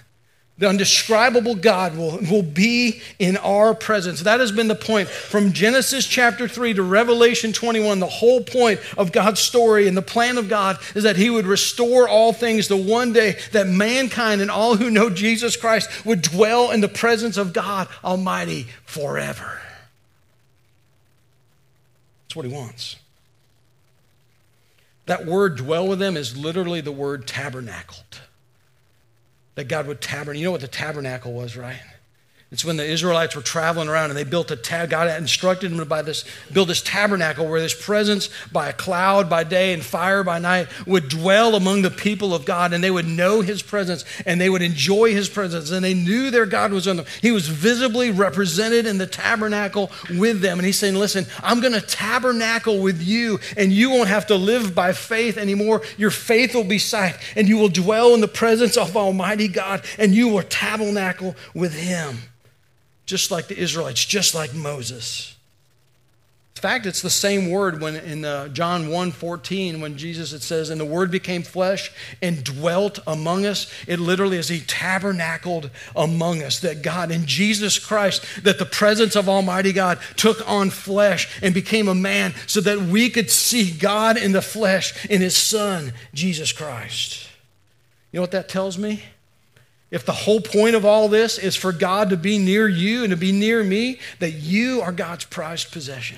The 0.58 0.68
undescribable 0.68 1.54
God 1.54 1.96
will, 1.96 2.18
will 2.32 2.42
be 2.42 3.00
in 3.20 3.38
our 3.38 3.75
presence. 3.75 4.22
That 4.22 4.39
has 4.39 4.51
been 4.51 4.68
the 4.68 4.74
point 4.74 5.08
from 5.08 5.54
Genesis 5.54 6.08
chapter 6.08 6.48
3 6.48 6.74
to 6.74 6.84
Revelation 6.84 7.54
21. 7.54 8.00
The 8.00 8.08
whole 8.08 8.42
point 8.42 8.80
of 8.98 9.12
God's 9.12 9.39
story 9.39 9.88
and 9.88 9.96
the 9.96 10.01
plan 10.01 10.39
of 10.39 10.50
God 10.50 10.80
is 10.96 11.04
that 11.04 11.16
He 11.16 11.30
would 11.30 11.46
restore 11.46 12.10
all 12.10 12.34
things 12.34 12.70
to 12.70 12.75
one 12.75 13.13
day 13.13 13.38
that 13.51 13.68
mankind 13.68 14.42
and 14.42 14.50
all 14.50 14.75
who 14.75 14.89
know 14.89 15.12
Jesus 15.12 15.56
Christ 15.56 16.06
would 16.08 16.24
dwell 16.24 16.72
in 16.72 16.82
the 16.82 16.88
presence 16.88 17.38
of 17.38 17.54
God 17.54 17.88
Almighty 18.04 18.66
forever. 18.84 19.62
That's 22.24 22.36
what 22.36 22.46
He 22.46 22.51
wants. 22.51 22.96
That 25.06 25.27
word 25.27 25.58
dwell 25.58 25.88
with 25.88 26.00
them 26.00 26.18
is 26.18 26.36
literally 26.36 26.82
the 26.82 26.92
word 26.92 27.27
tabernacled 27.27 28.22
that 29.58 29.68
God 29.68 29.88
would 29.88 30.00
tabernacle. 30.00 30.40
You 30.40 30.46
know 30.46 30.52
what 30.52 30.62
the 30.62 30.68
tabernacle 30.68 31.34
was, 31.34 31.58
right? 31.58 31.82
It's 32.50 32.63
when 32.63 32.77
the 32.77 32.86
Israelites 32.86 33.36
were 33.36 33.42
traveling 33.42 33.89
around 33.89 34.10
and 34.10 34.18
they 34.18 34.24
built 34.24 34.51
a 34.51 34.56
tab. 34.56 34.89
God 34.89 35.10
instructed 35.20 35.70
them 35.70 35.80
to 35.80 35.86
buy 35.86 36.01
this, 36.01 36.24
build 36.54 36.70
this 36.70 36.82
tabernacle 36.82 37.46
where 37.46 37.60
this 37.60 37.74
presence 37.74 38.30
by 38.54 38.70
a 38.70 38.74
cloud 38.74 39.30
by 39.30 39.44
day 39.44 39.74
and 39.74 39.84
fire 39.84 40.24
by 40.24 40.39
night 40.39 40.70
would 40.88 41.10
dwell 41.10 41.56
among 41.56 41.82
the 41.82 41.92
people 41.92 42.34
of 42.34 42.46
God 42.46 42.72
and 42.72 42.82
they 42.82 42.89
would 42.89 43.06
know 43.06 43.42
his 43.42 43.62
presence 43.62 44.06
and 44.25 44.39
they 44.39 44.50
would 44.50 44.62
enjoy 44.62 45.12
his 45.12 45.27
presence 45.27 45.72
and 45.72 45.84
they 45.84 45.94
knew 45.94 46.32
their 46.32 46.46
God 46.46 46.72
was 46.72 46.88
on 46.88 46.96
them. 46.96 47.06
He 47.22 47.32
was 47.32 47.50
visibly 47.50 48.12
represented 48.12 48.86
in 48.86 48.98
the 48.98 49.08
tabernacle 49.08 49.92
with 50.12 50.39
them. 50.39 50.58
And 50.58 50.66
he's 50.66 50.80
saying, 50.80 50.96
Listen, 50.96 51.25
I'm 51.44 51.60
going 51.60 51.74
to 51.74 51.82
tabernacle 51.82 52.80
with 52.80 53.01
you 53.01 53.42
and 53.58 53.74
you 53.74 53.89
won't 53.89 54.08
have 54.08 54.27
to 54.27 54.36
live 54.36 54.74
by 54.74 54.94
faith 54.94 55.38
anymore. 55.38 55.82
Your 55.98 56.12
faith 56.12 56.56
will 56.56 56.63
be 56.63 56.80
sight 56.80 57.18
and 57.36 57.50
you 57.50 57.58
will 57.58 57.68
dwell 57.68 58.13
in 58.13 58.22
the 58.22 58.27
presence 58.30 58.77
of 58.77 58.96
Almighty 58.96 59.50
God 59.50 59.84
and 59.98 60.16
you 60.16 60.30
will 60.30 60.44
tabernacle 60.44 61.36
with 61.54 61.74
him 61.74 62.20
just 63.08 63.32
like 63.32 63.48
the 63.48 63.58
Israelites, 63.58 64.06
just 64.06 64.36
like 64.36 64.54
Moses. 64.54 65.34
In 66.58 66.62
fact, 66.62 66.88
it's 66.88 67.04
the 67.04 67.10
same 67.12 67.52
word 67.52 67.82
when 67.82 67.96
in 67.96 68.26
uh, 68.26 68.48
John 68.48 68.90
1 68.90 69.12
14, 69.12 69.80
when 69.80 69.96
Jesus 69.96 70.34
it 70.34 70.42
says, 70.42 70.72
and 70.72 70.82
the 70.82 70.86
word 70.86 71.12
became 71.12 71.44
flesh 71.44 71.92
and 72.20 72.44
dwelt 72.44 72.98
among 73.06 73.46
us. 73.46 73.72
It 73.88 74.00
literally 74.00 74.38
is 74.38 74.50
he 74.50 74.62
tabernacled 74.62 75.70
among 75.96 76.42
us. 76.42 76.60
That 76.60 76.82
God 76.82 77.12
in 77.12 77.28
Jesus 77.28 77.78
Christ, 77.78 78.26
that 78.44 78.58
the 78.58 78.66
presence 78.66 79.16
of 79.16 79.30
Almighty 79.30 79.72
God 79.72 80.00
took 80.16 80.48
on 80.50 80.72
flesh 80.72 81.40
and 81.44 81.54
became 81.54 81.88
a 81.88 81.96
man 81.96 82.34
so 82.48 82.60
that 82.62 82.82
we 82.82 83.12
could 83.12 83.30
see 83.30 83.70
God 83.70 84.18
in 84.18 84.32
the 84.32 84.42
flesh 84.42 85.06
in 85.06 85.22
his 85.22 85.38
son, 85.38 85.94
Jesus 86.12 86.52
Christ. 86.52 87.30
You 88.12 88.18
know 88.18 88.24
what 88.24 88.32
that 88.32 88.50
tells 88.50 88.80
me? 88.80 89.04
If 89.89 90.06
the 90.06 90.12
whole 90.12 90.41
point 90.41 90.75
of 90.75 90.84
all 90.84 91.08
this 91.08 91.38
is 91.38 91.56
for 91.56 91.72
God 91.72 92.10
to 92.10 92.17
be 92.17 92.38
near 92.38 92.67
you 92.67 93.03
and 93.03 93.12
to 93.12 93.17
be 93.17 93.32
near 93.32 93.63
me, 93.63 94.00
that 94.20 94.32
you 94.32 94.82
are 94.82 94.91
God's 94.91 95.24
prized 95.25 95.72
possession. 95.72 96.17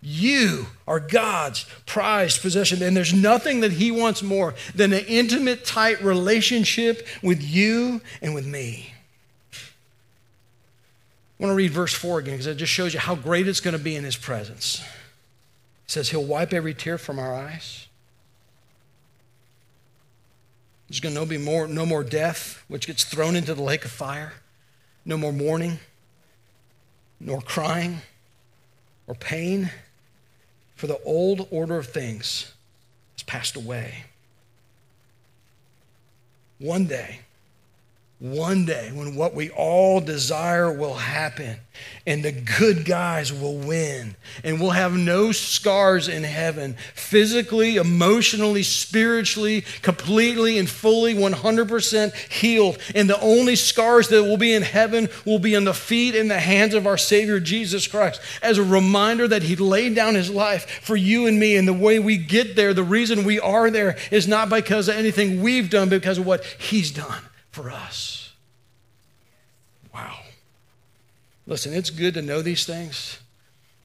You 0.00 0.66
are 0.86 1.00
God's 1.00 1.66
prized 1.84 2.40
possession. 2.40 2.82
And 2.82 2.96
there's 2.96 3.12
nothing 3.12 3.60
that 3.60 3.72
He 3.72 3.90
wants 3.90 4.22
more 4.22 4.54
than 4.74 4.92
an 4.92 5.04
intimate, 5.06 5.64
tight 5.64 6.02
relationship 6.02 7.06
with 7.22 7.42
you 7.42 8.00
and 8.22 8.34
with 8.34 8.46
me. 8.46 8.94
I 9.52 11.42
want 11.42 11.50
to 11.50 11.56
read 11.56 11.72
verse 11.72 11.92
4 11.92 12.20
again 12.20 12.34
because 12.34 12.46
it 12.46 12.54
just 12.54 12.72
shows 12.72 12.94
you 12.94 13.00
how 13.00 13.14
great 13.14 13.46
it's 13.46 13.60
going 13.60 13.76
to 13.76 13.82
be 13.82 13.94
in 13.94 14.04
His 14.04 14.16
presence. 14.16 14.80
It 15.86 15.90
says, 15.90 16.08
He'll 16.08 16.24
wipe 16.24 16.54
every 16.54 16.72
tear 16.72 16.96
from 16.96 17.18
our 17.18 17.34
eyes. 17.34 17.85
There's 20.88 21.00
going 21.00 21.14
to 21.14 21.26
be 21.26 21.38
more, 21.38 21.66
no 21.66 21.84
more 21.84 22.04
death, 22.04 22.62
which 22.68 22.86
gets 22.86 23.04
thrown 23.04 23.34
into 23.34 23.54
the 23.54 23.62
lake 23.62 23.84
of 23.84 23.90
fire. 23.90 24.34
No 25.04 25.16
more 25.16 25.32
mourning, 25.32 25.78
nor 27.20 27.40
crying, 27.40 28.00
or 29.06 29.14
pain, 29.14 29.70
for 30.74 30.86
the 30.86 31.00
old 31.04 31.48
order 31.50 31.78
of 31.78 31.86
things 31.86 32.52
has 33.14 33.22
passed 33.22 33.56
away. 33.56 34.04
One 36.58 36.86
day, 36.86 37.20
one 38.18 38.64
day 38.64 38.90
when 38.94 39.14
what 39.14 39.34
we 39.34 39.50
all 39.50 40.00
desire 40.00 40.72
will 40.72 40.94
happen 40.94 41.54
and 42.06 42.24
the 42.24 42.32
good 42.32 42.86
guys 42.86 43.30
will 43.30 43.58
win 43.58 44.16
and 44.42 44.58
we'll 44.58 44.70
have 44.70 44.94
no 44.94 45.32
scars 45.32 46.08
in 46.08 46.24
heaven 46.24 46.74
physically 46.94 47.76
emotionally 47.76 48.62
spiritually 48.62 49.62
completely 49.82 50.56
and 50.56 50.70
fully 50.70 51.14
100% 51.14 52.14
healed. 52.32 52.78
And 52.94 53.10
the 53.10 53.20
only 53.20 53.54
scars 53.54 54.08
that 54.08 54.22
will 54.22 54.38
be 54.38 54.54
in 54.54 54.62
heaven 54.62 55.10
will 55.26 55.38
be 55.38 55.54
on 55.54 55.64
the 55.64 55.74
feet 55.74 56.14
and 56.14 56.30
the 56.30 56.40
hands 56.40 56.72
of 56.72 56.86
our 56.86 56.96
savior 56.96 57.38
jesus 57.38 57.86
christ. 57.86 58.22
As 58.40 58.56
a 58.56 58.64
reminder 58.64 59.28
that 59.28 59.42
he 59.42 59.56
laid 59.56 59.94
down 59.94 60.14
his 60.14 60.30
life 60.30 60.80
for 60.82 60.96
you 60.96 61.26
and 61.26 61.38
me 61.38 61.54
and 61.54 61.68
the 61.68 61.74
way 61.74 61.98
we 61.98 62.16
get 62.16 62.56
there 62.56 62.72
the 62.72 62.82
reason 62.82 63.24
we 63.24 63.38
are 63.40 63.70
there 63.70 63.98
is 64.10 64.26
not 64.26 64.48
because 64.48 64.88
of 64.88 64.96
anything 64.96 65.42
we've 65.42 65.68
done 65.68 65.90
but 65.90 66.00
because 66.00 66.16
of 66.16 66.26
what 66.26 66.42
he's 66.44 66.90
done 66.90 67.20
for 67.56 67.70
us. 67.70 68.34
Wow. 69.94 70.18
Listen, 71.46 71.72
it's 71.72 71.88
good 71.88 72.12
to 72.14 72.22
know 72.22 72.42
these 72.42 72.66
things. 72.66 73.18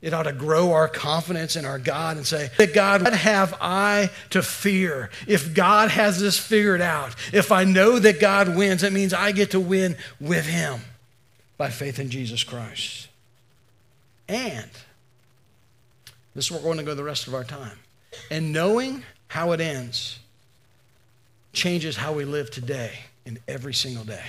It 0.02 0.14
ought 0.14 0.24
to 0.24 0.34
grow 0.34 0.74
our 0.74 0.90
confidence 0.90 1.56
in 1.56 1.64
our 1.64 1.80
God 1.80 2.18
and 2.18 2.28
say, 2.28 2.50
God, 2.74 3.02
what 3.02 3.14
have 3.14 3.56
I 3.62 4.10
to 4.32 4.44
fear? 4.44 5.10
If 5.26 5.54
God 5.54 5.90
has 5.90 6.20
this 6.20 6.38
figured 6.38 6.82
out, 6.82 7.16
if 7.32 7.52
I 7.54 7.64
know 7.64 7.98
that 7.98 8.20
God 8.20 8.58
wins, 8.58 8.82
that 8.82 8.92
means 8.92 9.14
I 9.14 9.32
get 9.32 9.52
to 9.52 9.60
win 9.60 9.96
with 10.20 10.46
Him 10.46 10.82
by 11.58 11.70
faith 11.70 11.98
in 11.98 12.10
Jesus 12.10 12.44
Christ. 12.44 13.08
And 14.28 14.70
this 16.36 16.46
is 16.46 16.52
where 16.52 16.60
we're 16.60 16.66
going 16.66 16.78
to 16.80 16.84
go 16.84 16.96
the 16.96 17.04
rest 17.04 17.28
of 17.28 17.36
our 17.36 17.46
time. 17.46 17.80
And 18.30 18.52
knowing 18.52 19.04
how 19.28 19.54
it 19.54 19.62
ends 19.62 20.20
changes 21.54 21.96
how 21.96 22.12
we 22.12 22.26
live 22.26 22.52
today 22.52 22.92
and 23.26 23.40
every 23.48 23.74
single 23.74 24.04
day. 24.04 24.24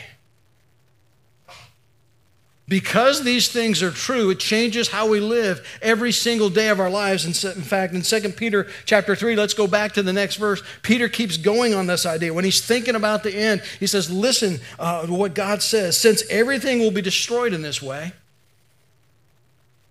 Because 2.68 3.22
these 3.22 3.48
things 3.48 3.82
are 3.82 3.90
true, 3.90 4.30
it 4.30 4.38
changes 4.38 4.88
how 4.88 5.08
we 5.08 5.20
live 5.20 5.78
every 5.82 6.10
single 6.10 6.48
day 6.48 6.68
of 6.68 6.80
our 6.80 6.88
lives. 6.88 7.24
And 7.26 7.56
in 7.56 7.62
fact, 7.62 7.92
in 7.92 8.02
2 8.02 8.30
Peter 8.30 8.66
chapter 8.86 9.14
3, 9.14 9.36
let's 9.36 9.52
go 9.52 9.66
back 9.66 9.92
to 9.92 10.02
the 10.02 10.12
next 10.12 10.36
verse. 10.36 10.62
Peter 10.80 11.08
keeps 11.08 11.36
going 11.36 11.74
on 11.74 11.86
this 11.86 12.06
idea. 12.06 12.32
When 12.32 12.44
he's 12.44 12.64
thinking 12.64 12.94
about 12.94 13.24
the 13.24 13.34
end, 13.34 13.62
he 13.78 13.86
says, 13.86 14.10
Listen 14.10 14.60
uh, 14.78 15.06
what 15.06 15.34
God 15.34 15.60
says. 15.60 15.98
Since 15.98 16.22
everything 16.30 16.78
will 16.78 16.92
be 16.92 17.02
destroyed 17.02 17.52
in 17.52 17.60
this 17.60 17.82
way, 17.82 18.12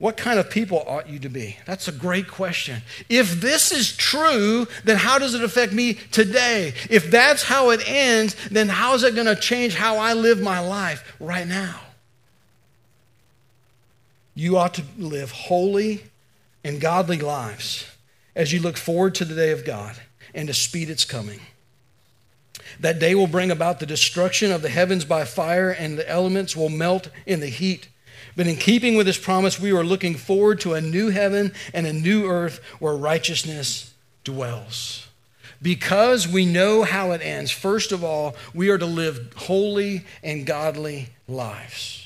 what 0.02 0.18
kind 0.18 0.40
of 0.40 0.50
people 0.50 0.84
ought 0.88 1.08
you 1.08 1.20
to 1.20 1.30
be? 1.30 1.58
That's 1.68 1.88
a 1.88 1.92
great 1.92 2.28
question. 2.28 2.82
If 3.08 3.40
this 3.40 3.72
is 3.72 3.96
true, 3.96 4.66
then 4.84 4.98
how 4.98 5.20
does 5.20 5.36
it 5.36 5.44
affect 5.44 5.74
me 5.74 5.94
today? 5.94 6.74
If 6.90 7.12
that's 7.12 7.44
how 7.44 7.70
it 7.70 7.88
ends, 7.88 8.36
then 8.50 8.68
how 8.68 8.96
is 8.96 9.04
it 9.04 9.14
going 9.14 9.28
to 9.28 9.36
change 9.36 9.76
how 9.76 9.98
I 9.98 10.14
live 10.14 10.42
my 10.42 10.60
life 10.60 11.16
right 11.20 11.48
now? 11.48 11.80
You 14.34 14.58
ought 14.58 14.74
to 14.74 14.84
live 14.98 15.30
holy 15.30 16.02
and 16.64 16.82
godly 16.82 17.20
lives 17.20 17.86
as 18.36 18.52
you 18.52 18.60
look 18.60 18.78
forward 18.78 19.14
to 19.16 19.26
the 19.26 19.36
day 19.36 19.52
of 19.52 19.64
God 19.64 19.98
and 20.34 20.48
to 20.48 20.54
speed 20.56 20.90
its 20.90 21.06
coming. 21.06 21.42
That 22.80 22.98
day 22.98 23.14
will 23.14 23.28
bring 23.28 23.52
about 23.52 23.80
the 23.80 23.86
destruction 23.86 24.52
of 24.52 24.64
the 24.64 24.70
heavens 24.70 25.06
by 25.06 25.26
fire, 25.26 25.70
and 25.70 25.96
the 25.96 26.10
elements 26.10 26.56
will 26.56 26.70
melt 26.70 27.10
in 27.28 27.40
the 27.40 27.50
heat. 27.50 27.88
But 28.36 28.48
in 28.48 28.56
keeping 28.56 28.96
with 28.96 29.08
his 29.08 29.18
promise, 29.18 29.60
we 29.60 29.72
are 29.72 29.84
looking 29.84 30.16
forward 30.16 30.60
to 30.62 30.74
a 30.74 30.82
new 30.82 31.10
heaven 31.10 31.54
and 31.74 31.86
a 31.86 31.94
new 31.94 32.26
earth 32.26 32.60
where 32.80 32.96
righteousness 32.96 33.94
dwells. 34.24 35.08
Because 35.62 36.28
we 36.28 36.46
know 36.46 36.84
how 36.84 37.12
it 37.12 37.22
ends, 37.22 37.52
first 37.52 37.92
of 37.92 38.04
all, 38.04 38.36
we 38.54 38.70
are 38.70 38.78
to 38.78 38.86
live 38.86 39.34
holy 39.36 40.06
and 40.24 40.46
godly 40.46 41.10
lives. 41.28 42.02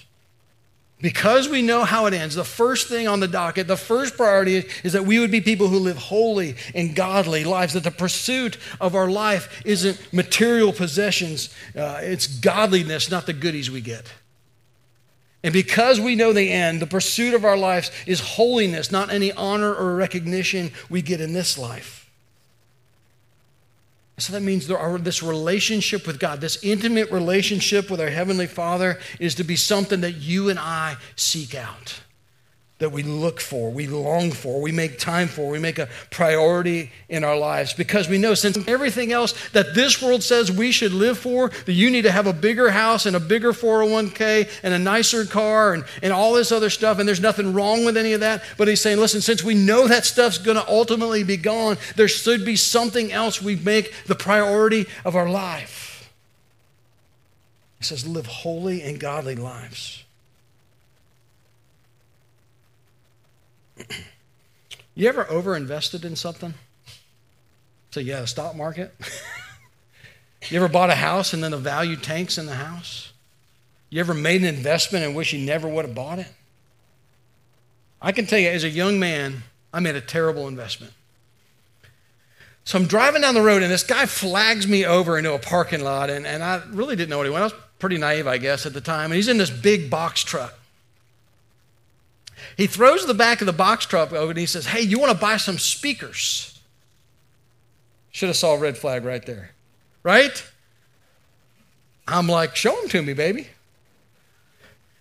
Because 1.01 1.49
we 1.49 1.61
know 1.61 1.83
how 1.83 2.05
it 2.05 2.13
ends, 2.13 2.35
the 2.35 2.43
first 2.43 2.87
thing 2.87 3.07
on 3.07 3.19
the 3.19 3.27
docket, 3.27 3.67
the 3.67 3.77
first 3.77 4.17
priority 4.17 4.63
is 4.83 4.93
that 4.93 5.05
we 5.05 5.19
would 5.19 5.29
be 5.29 5.41
people 5.41 5.67
who 5.67 5.77
live 5.77 5.97
holy 5.97 6.55
and 6.73 6.95
godly 6.95 7.43
lives, 7.43 7.73
that 7.73 7.83
the 7.83 7.91
pursuit 7.91 8.57
of 8.79 8.95
our 8.95 9.09
life 9.09 9.61
isn't 9.65 10.13
material 10.13 10.73
possessions, 10.73 11.53
uh, 11.77 11.99
it's 12.01 12.27
godliness, 12.27 13.11
not 13.11 13.25
the 13.25 13.33
goodies 13.33 13.69
we 13.69 13.81
get. 13.81 14.11
And 15.45 15.53
because 15.53 16.01
we 16.01 16.15
know 16.15 16.33
the 16.33 16.51
end, 16.51 16.81
the 16.81 16.87
pursuit 16.87 17.35
of 17.35 17.45
our 17.45 17.55
lives 17.55 17.91
is 18.07 18.19
holiness, 18.19 18.91
not 18.91 19.13
any 19.13 19.31
honor 19.31 19.71
or 19.75 19.95
recognition 19.95 20.71
we 20.89 21.03
get 21.03 21.21
in 21.21 21.33
this 21.33 21.55
life. 21.55 22.09
So 24.17 24.33
that 24.33 24.41
means 24.41 24.65
there 24.65 24.79
are, 24.79 24.97
this 24.97 25.21
relationship 25.21 26.07
with 26.07 26.19
God, 26.19 26.41
this 26.41 26.63
intimate 26.63 27.11
relationship 27.11 27.91
with 27.91 28.01
our 28.01 28.09
Heavenly 28.09 28.47
Father, 28.47 28.97
is 29.19 29.35
to 29.35 29.43
be 29.43 29.55
something 29.55 30.01
that 30.01 30.13
you 30.13 30.49
and 30.49 30.57
I 30.57 30.95
seek 31.15 31.53
out. 31.53 31.99
That 32.85 32.91
we 32.91 33.01
look 33.01 33.41
for, 33.41 33.71
we 33.71 33.87
long 33.87 34.29
for, 34.29 34.61
we 34.61 34.71
make 34.71 34.99
time 34.99 35.27
for, 35.27 35.49
we 35.49 35.57
make 35.57 35.79
a 35.79 35.89
priority 36.11 36.91
in 37.09 37.23
our 37.23 37.35
lives 37.35 37.73
because 37.73 38.07
we 38.07 38.19
know 38.19 38.35
since 38.35 38.59
everything 38.67 39.11
else 39.11 39.33
that 39.53 39.73
this 39.73 40.03
world 40.03 40.21
says 40.21 40.51
we 40.51 40.71
should 40.71 40.93
live 40.93 41.17
for, 41.17 41.49
that 41.49 41.73
you 41.73 41.89
need 41.89 42.03
to 42.03 42.11
have 42.11 42.27
a 42.27 42.31
bigger 42.31 42.69
house 42.69 43.07
and 43.07 43.15
a 43.15 43.19
bigger 43.19 43.53
401k 43.53 44.47
and 44.61 44.71
a 44.71 44.77
nicer 44.77 45.25
car 45.25 45.73
and, 45.73 45.83
and 46.03 46.13
all 46.13 46.33
this 46.33 46.51
other 46.51 46.69
stuff, 46.69 46.99
and 46.99 47.07
there's 47.07 47.19
nothing 47.19 47.53
wrong 47.53 47.85
with 47.85 47.97
any 47.97 48.13
of 48.13 48.19
that. 48.19 48.43
But 48.55 48.67
he's 48.67 48.81
saying, 48.81 48.99
listen, 48.99 49.19
since 49.21 49.43
we 49.43 49.55
know 49.55 49.87
that 49.87 50.05
stuff's 50.05 50.37
going 50.37 50.57
to 50.57 50.69
ultimately 50.69 51.23
be 51.23 51.37
gone, 51.37 51.77
there 51.95 52.07
should 52.07 52.45
be 52.45 52.55
something 52.55 53.11
else 53.11 53.41
we 53.41 53.55
make 53.55 53.95
the 54.05 54.13
priority 54.13 54.85
of 55.03 55.15
our 55.15 55.27
life. 55.27 56.11
He 57.79 57.83
says, 57.83 58.05
live 58.05 58.27
holy 58.27 58.83
and 58.83 58.99
godly 58.99 59.33
lives. 59.33 60.04
You 64.95 65.09
ever 65.09 65.29
over 65.29 65.55
invested 65.55 66.05
in 66.05 66.15
something? 66.15 66.53
So, 67.91 67.99
yeah, 67.99 68.21
the 68.21 68.27
stock 68.27 68.55
market. 68.55 68.93
you 70.49 70.57
ever 70.57 70.67
bought 70.67 70.89
a 70.89 70.95
house 70.95 71.33
and 71.33 71.43
then 71.43 71.51
the 71.51 71.57
value 71.57 71.95
tanks 71.95 72.37
in 72.37 72.45
the 72.45 72.55
house? 72.55 73.13
You 73.89 73.99
ever 73.99 74.13
made 74.13 74.41
an 74.41 74.53
investment 74.53 75.05
and 75.05 75.15
wish 75.15 75.31
you 75.31 75.45
never 75.45 75.67
would 75.67 75.85
have 75.85 75.95
bought 75.95 76.19
it? 76.19 76.27
I 78.01 78.11
can 78.11 78.25
tell 78.25 78.39
you, 78.39 78.49
as 78.49 78.63
a 78.63 78.69
young 78.69 78.99
man, 78.99 79.43
I 79.73 79.79
made 79.79 79.95
a 79.95 80.01
terrible 80.01 80.47
investment. 80.47 80.93
So 82.65 82.79
I'm 82.79 82.87
driving 82.87 83.21
down 83.21 83.35
the 83.35 83.41
road, 83.41 83.61
and 83.61 83.71
this 83.71 83.83
guy 83.83 84.05
flags 84.07 84.67
me 84.67 84.85
over 84.85 85.17
into 85.17 85.33
a 85.33 85.39
parking 85.39 85.83
lot, 85.83 86.09
and, 86.09 86.25
and 86.25 86.43
I 86.43 86.63
really 86.71 86.95
didn't 86.95 87.09
know 87.09 87.17
what 87.17 87.27
he 87.27 87.29
wanted. 87.29 87.43
I 87.43 87.47
was 87.47 87.63
pretty 87.79 87.97
naive, 87.97 88.27
I 88.27 88.37
guess, 88.37 88.65
at 88.65 88.73
the 88.73 88.81
time. 88.81 89.05
And 89.05 89.13
he's 89.13 89.27
in 89.27 89.37
this 89.37 89.51
big 89.51 89.89
box 89.89 90.23
truck. 90.23 90.53
He 92.57 92.67
throws 92.67 93.05
the 93.05 93.13
back 93.13 93.41
of 93.41 93.47
the 93.47 93.53
box 93.53 93.85
truck 93.85 94.13
over 94.13 94.31
and 94.31 94.39
he 94.39 94.45
says, 94.45 94.67
Hey, 94.67 94.81
you 94.81 94.99
want 94.99 95.11
to 95.11 95.17
buy 95.17 95.37
some 95.37 95.57
speakers? 95.57 96.59
Should 98.11 98.27
have 98.27 98.37
saw 98.37 98.53
a 98.53 98.59
red 98.59 98.77
flag 98.77 99.03
right 99.03 99.25
there. 99.25 99.51
Right? 100.03 100.43
I'm 102.07 102.27
like, 102.27 102.55
Show 102.55 102.75
them 102.79 102.89
to 102.89 103.01
me, 103.01 103.13
baby. 103.13 103.47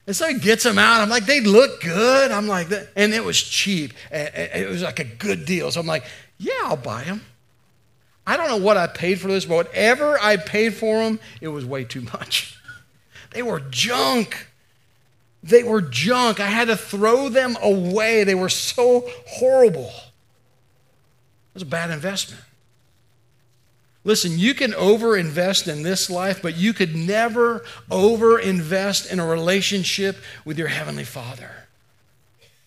And 0.06 0.14
so 0.14 0.28
he 0.28 0.38
gets 0.38 0.64
them 0.64 0.78
out. 0.78 1.00
I'm 1.00 1.08
like, 1.08 1.24
they 1.24 1.40
look 1.40 1.80
good. 1.80 2.30
I'm 2.30 2.46
like, 2.46 2.68
and 2.94 3.14
it 3.14 3.24
was 3.24 3.40
cheap. 3.40 3.94
It 4.10 4.68
was 4.68 4.82
like 4.82 4.98
a 4.98 5.04
good 5.04 5.46
deal. 5.46 5.70
So 5.70 5.80
I'm 5.80 5.86
like, 5.86 6.04
yeah, 6.36 6.52
I'll 6.64 6.76
buy 6.76 7.04
them. 7.04 7.22
I 8.26 8.36
don't 8.36 8.48
know 8.48 8.58
what 8.58 8.76
I 8.76 8.86
paid 8.86 9.20
for 9.20 9.28
this, 9.28 9.44
but 9.44 9.54
whatever 9.54 10.18
I 10.20 10.36
paid 10.36 10.74
for 10.74 11.02
them, 11.04 11.20
it 11.40 11.48
was 11.48 11.64
way 11.64 11.84
too 11.84 12.02
much. 12.02 12.58
They 13.30 13.42
were 13.42 13.58
junk. 13.58 14.46
They 15.44 15.62
were 15.62 15.82
junk. 15.82 16.40
I 16.40 16.46
had 16.46 16.68
to 16.68 16.76
throw 16.76 17.28
them 17.28 17.58
away. 17.62 18.24
They 18.24 18.34
were 18.34 18.48
so 18.48 19.06
horrible. 19.26 19.92
It 19.92 21.52
was 21.52 21.62
a 21.62 21.66
bad 21.66 21.90
investment. 21.90 22.42
Listen, 24.04 24.38
you 24.38 24.54
can 24.54 24.72
overinvest 24.72 25.70
in 25.70 25.82
this 25.82 26.08
life, 26.08 26.40
but 26.40 26.56
you 26.56 26.72
could 26.72 26.96
never 26.96 27.62
overinvest 27.90 29.12
in 29.12 29.20
a 29.20 29.26
relationship 29.26 30.16
with 30.46 30.58
your 30.58 30.68
Heavenly 30.68 31.04
Father. 31.04 31.50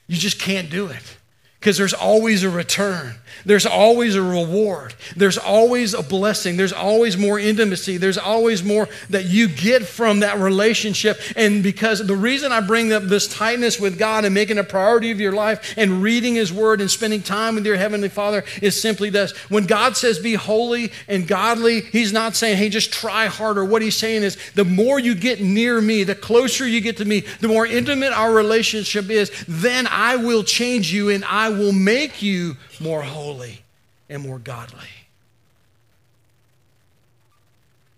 You 0.06 0.16
just 0.16 0.40
can't 0.40 0.70
do 0.70 0.86
it 0.86 1.18
because 1.60 1.78
there's 1.78 1.94
always 1.94 2.44
a 2.44 2.50
return. 2.50 3.16
There's 3.46 3.66
always 3.66 4.16
a 4.16 4.22
reward. 4.22 4.94
There's 5.16 5.38
always 5.38 5.94
a 5.94 6.04
blessing. 6.04 6.58
There's 6.58 6.74
always 6.74 7.18
more 7.18 7.40
intimacy. 7.40 7.98
There's 7.98 8.18
always 8.18 8.64
more 8.64 8.90
that 9.10 9.26
you 9.26 9.48
get 9.48 9.86
from 9.86 10.20
that 10.20 10.38
relationship. 10.38 11.20
And 11.36 11.64
because 11.64 12.06
the 12.06 12.16
reason 12.16 12.52
I 12.52 12.62
bring 12.62 12.92
up 12.92 13.04
this 13.04 13.28
tightness 13.28 13.80
with 13.80 13.98
God 13.98 14.26
and 14.26 14.34
making 14.34 14.58
a 14.58 14.64
priority 14.64 15.12
of 15.12 15.20
your 15.20 15.32
life 15.32 15.76
and 15.78 16.04
reading 16.04 16.36
His 16.36 16.52
Word 16.52 16.82
and 16.82 16.92
spending 16.92 17.22
time 17.22 17.56
with 17.56 17.66
your 17.66 17.78
Heavenly 17.78 18.10
Father 18.10 18.44
is 18.62 18.80
simply 18.80 19.10
this. 19.10 19.32
When 19.50 19.66
God 19.66 19.96
says 19.96 20.20
be 20.20 20.34
holy 20.34 20.92
and 21.08 21.28
godly, 21.28 21.82
He's 21.82 22.14
not 22.14 22.36
saying, 22.36 22.58
hey, 22.58 22.70
just 22.70 22.92
try 22.92 23.28
harder. 23.28 23.64
What 23.64 23.82
He's 23.82 23.98
saying 23.98 24.24
is 24.24 24.38
the 24.56 24.66
more 24.66 25.00
you 25.00 25.16
get 25.16 25.42
near 25.42 25.80
me, 25.80 26.04
the 26.04 26.16
closer 26.16 26.68
you 26.68 26.82
get 26.82 26.98
to 26.98 27.06
me, 27.06 27.22
the 27.40 27.48
more 27.48 27.66
intimate 27.66 28.14
our 28.14 28.34
relationship 28.34 29.10
is, 29.10 29.32
then 29.48 29.88
I 29.88 30.18
will 30.18 30.44
change 30.44 30.92
you 30.92 31.10
and 31.10 31.24
I 31.26 31.47
will 31.50 31.74
make 31.74 32.22
you 32.22 32.58
more 32.80 33.02
holy 33.02 33.62
and 34.10 34.24
more 34.24 34.40
godly. 34.40 34.90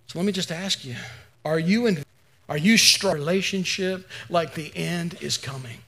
So 0.07 0.17
let 0.17 0.25
me 0.25 0.31
just 0.31 0.51
ask 0.51 0.83
you 0.83 0.95
are 1.45 1.59
you 1.59 1.85
in 1.85 2.03
are 2.47 2.57
you 2.57 2.77
strong 2.77 3.13
relationship 3.13 4.09
like 4.29 4.55
the 4.55 4.75
end 4.75 5.17
is 5.21 5.37
coming? 5.37 5.79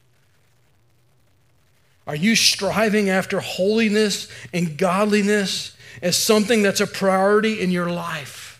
Are 2.05 2.15
you 2.15 2.35
striving 2.35 3.09
after 3.09 3.39
holiness 3.39 4.27
and 4.53 4.77
godliness 4.77 5.75
as 6.01 6.17
something 6.17 6.61
that's 6.61 6.81
a 6.81 6.87
priority 6.87 7.61
in 7.61 7.71
your 7.71 7.89
life? 7.89 8.50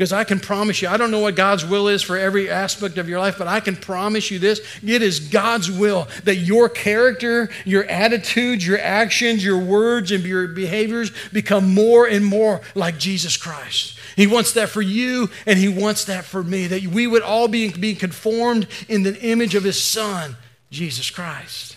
Because 0.00 0.14
I 0.14 0.24
can 0.24 0.40
promise 0.40 0.80
you, 0.80 0.88
I 0.88 0.96
don't 0.96 1.10
know 1.10 1.18
what 1.18 1.36
God's 1.36 1.62
will 1.62 1.86
is 1.86 2.02
for 2.02 2.16
every 2.16 2.48
aspect 2.48 2.96
of 2.96 3.06
your 3.06 3.18
life, 3.18 3.36
but 3.36 3.46
I 3.46 3.60
can 3.60 3.76
promise 3.76 4.30
you 4.30 4.38
this 4.38 4.58
it 4.82 5.02
is 5.02 5.20
God's 5.20 5.70
will 5.70 6.08
that 6.24 6.36
your 6.36 6.70
character, 6.70 7.50
your 7.66 7.84
attitudes, 7.84 8.66
your 8.66 8.80
actions, 8.80 9.44
your 9.44 9.58
words, 9.58 10.10
and 10.10 10.24
your 10.24 10.48
behaviors 10.48 11.12
become 11.34 11.74
more 11.74 12.06
and 12.08 12.24
more 12.24 12.62
like 12.74 12.96
Jesus 12.96 13.36
Christ. 13.36 13.98
He 14.16 14.26
wants 14.26 14.54
that 14.54 14.70
for 14.70 14.80
you, 14.80 15.28
and 15.44 15.58
He 15.58 15.68
wants 15.68 16.06
that 16.06 16.24
for 16.24 16.42
me, 16.42 16.66
that 16.68 16.82
we 16.86 17.06
would 17.06 17.20
all 17.20 17.46
be, 17.46 17.70
be 17.70 17.94
conformed 17.94 18.68
in 18.88 19.02
the 19.02 19.20
image 19.20 19.54
of 19.54 19.64
His 19.64 19.78
Son, 19.84 20.34
Jesus 20.70 21.10
Christ. 21.10 21.76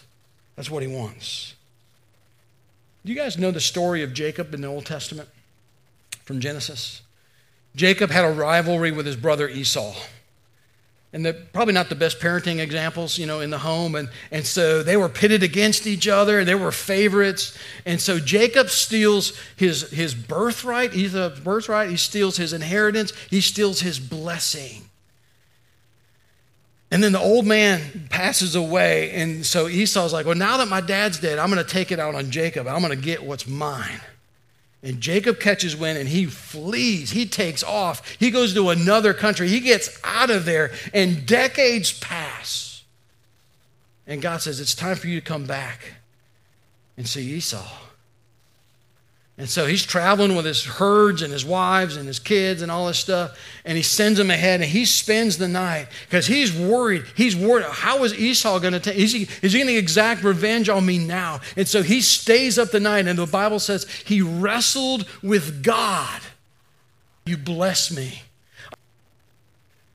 That's 0.55 0.71
what 0.71 0.81
He 0.81 0.87
wants. 0.87 1.55
Do 3.03 3.11
you 3.11 3.19
guys 3.19 3.37
know 3.37 3.51
the 3.51 3.59
story 3.59 4.01
of 4.01 4.13
Jacob 4.13 4.53
in 4.53 4.61
the 4.61 4.67
Old 4.67 4.85
Testament 4.85 5.27
from 6.23 6.39
Genesis? 6.39 7.02
Jacob 7.75 8.11
had 8.11 8.25
a 8.25 8.31
rivalry 8.31 8.91
with 8.91 9.05
his 9.05 9.15
brother 9.15 9.47
Esau. 9.47 9.95
And 11.13 11.23
they're 11.23 11.33
probably 11.33 11.75
not 11.75 11.89
the 11.89 11.95
best 11.95 12.19
parenting 12.19 12.57
examples, 12.57 13.19
you 13.19 13.27
know, 13.27 13.39
in 13.39 13.51
the 13.51 13.59
home. 13.59 13.93
And, 13.93 14.09
and 14.31 14.43
so 14.43 14.81
they 14.81 14.97
were 14.97 15.09
pitted 15.09 15.43
against 15.43 15.85
each 15.85 16.07
other 16.07 16.39
and 16.39 16.47
they 16.47 16.55
were 16.55 16.71
favorites. 16.71 17.55
And 17.85 18.01
so 18.01 18.17
Jacob 18.17 18.69
steals 18.69 19.39
his, 19.55 19.91
his 19.91 20.15
birthright. 20.15 20.95
A 20.95 21.29
birthright. 21.43 21.91
He 21.91 21.97
steals 21.97 22.37
his 22.37 22.51
inheritance. 22.51 23.13
He 23.29 23.41
steals 23.41 23.81
his 23.81 23.99
blessing. 23.99 24.89
And 26.89 27.03
then 27.03 27.11
the 27.11 27.19
old 27.19 27.45
man 27.45 28.07
passes 28.09 28.55
away. 28.55 29.11
And 29.11 29.45
so 29.45 29.67
Esau's 29.67 30.13
like, 30.13 30.25
well, 30.25 30.35
now 30.35 30.57
that 30.57 30.67
my 30.67 30.81
dad's 30.81 31.19
dead, 31.19 31.37
I'm 31.37 31.51
going 31.51 31.63
to 31.63 31.71
take 31.71 31.91
it 31.91 31.99
out 31.99 32.15
on 32.15 32.31
Jacob. 32.31 32.67
I'm 32.67 32.81
going 32.81 32.95
to 32.95 33.03
get 33.03 33.23
what's 33.23 33.47
mine. 33.47 34.01
And 34.83 34.99
Jacob 34.99 35.39
catches 35.39 35.77
wind 35.77 35.97
and 35.97 36.09
he 36.09 36.25
flees. 36.25 37.11
He 37.11 37.25
takes 37.25 37.63
off. 37.63 38.17
He 38.19 38.29
goes 38.31 38.53
to 38.53 38.69
another 38.69 39.13
country. 39.13 39.47
He 39.47 39.61
gets 39.61 39.97
out 40.03 40.29
of 40.29 40.43
there, 40.43 40.71
and 40.93 41.25
decades 41.25 41.97
pass. 41.97 42.83
And 44.05 44.21
God 44.21 44.41
says, 44.41 44.59
It's 44.59 44.75
time 44.75 44.97
for 44.97 45.07
you 45.07 45.21
to 45.21 45.25
come 45.25 45.45
back 45.45 45.79
and 46.97 47.07
see 47.07 47.33
Esau. 47.33 47.65
And 49.35 49.49
so 49.49 49.65
he's 49.65 49.83
traveling 49.83 50.35
with 50.35 50.45
his 50.45 50.63
herds 50.63 51.23
and 51.23 51.33
his 51.33 51.43
wives 51.43 51.97
and 51.97 52.05
his 52.05 52.19
kids 52.19 52.61
and 52.61 52.71
all 52.71 52.85
this 52.85 52.99
stuff. 52.99 53.37
And 53.65 53.75
he 53.75 53.81
sends 53.81 54.19
them 54.19 54.29
ahead 54.29 54.61
and 54.61 54.69
he 54.69 54.85
spends 54.85 55.39
the 55.39 55.47
night 55.47 55.87
because 56.07 56.27
he's 56.27 56.55
worried. 56.55 57.05
He's 57.15 57.35
worried. 57.35 57.65
How 57.65 58.03
is 58.03 58.13
Esau 58.13 58.59
going 58.59 58.73
to 58.73 58.79
take? 58.79 58.95
Is 58.95 59.11
he, 59.11 59.27
is 59.41 59.53
he 59.53 59.59
going 59.59 59.73
to 59.73 59.75
exact 59.75 60.23
revenge 60.23 60.69
on 60.69 60.85
me 60.85 60.99
now? 60.99 61.41
And 61.57 61.67
so 61.67 61.81
he 61.81 62.01
stays 62.01 62.59
up 62.59 62.69
the 62.69 62.79
night. 62.79 63.07
And 63.07 63.17
the 63.17 63.25
Bible 63.25 63.59
says 63.59 63.89
he 64.05 64.21
wrestled 64.21 65.07
with 65.23 65.63
God. 65.63 66.21
You 67.25 67.37
bless 67.37 67.89
me. 67.89 68.21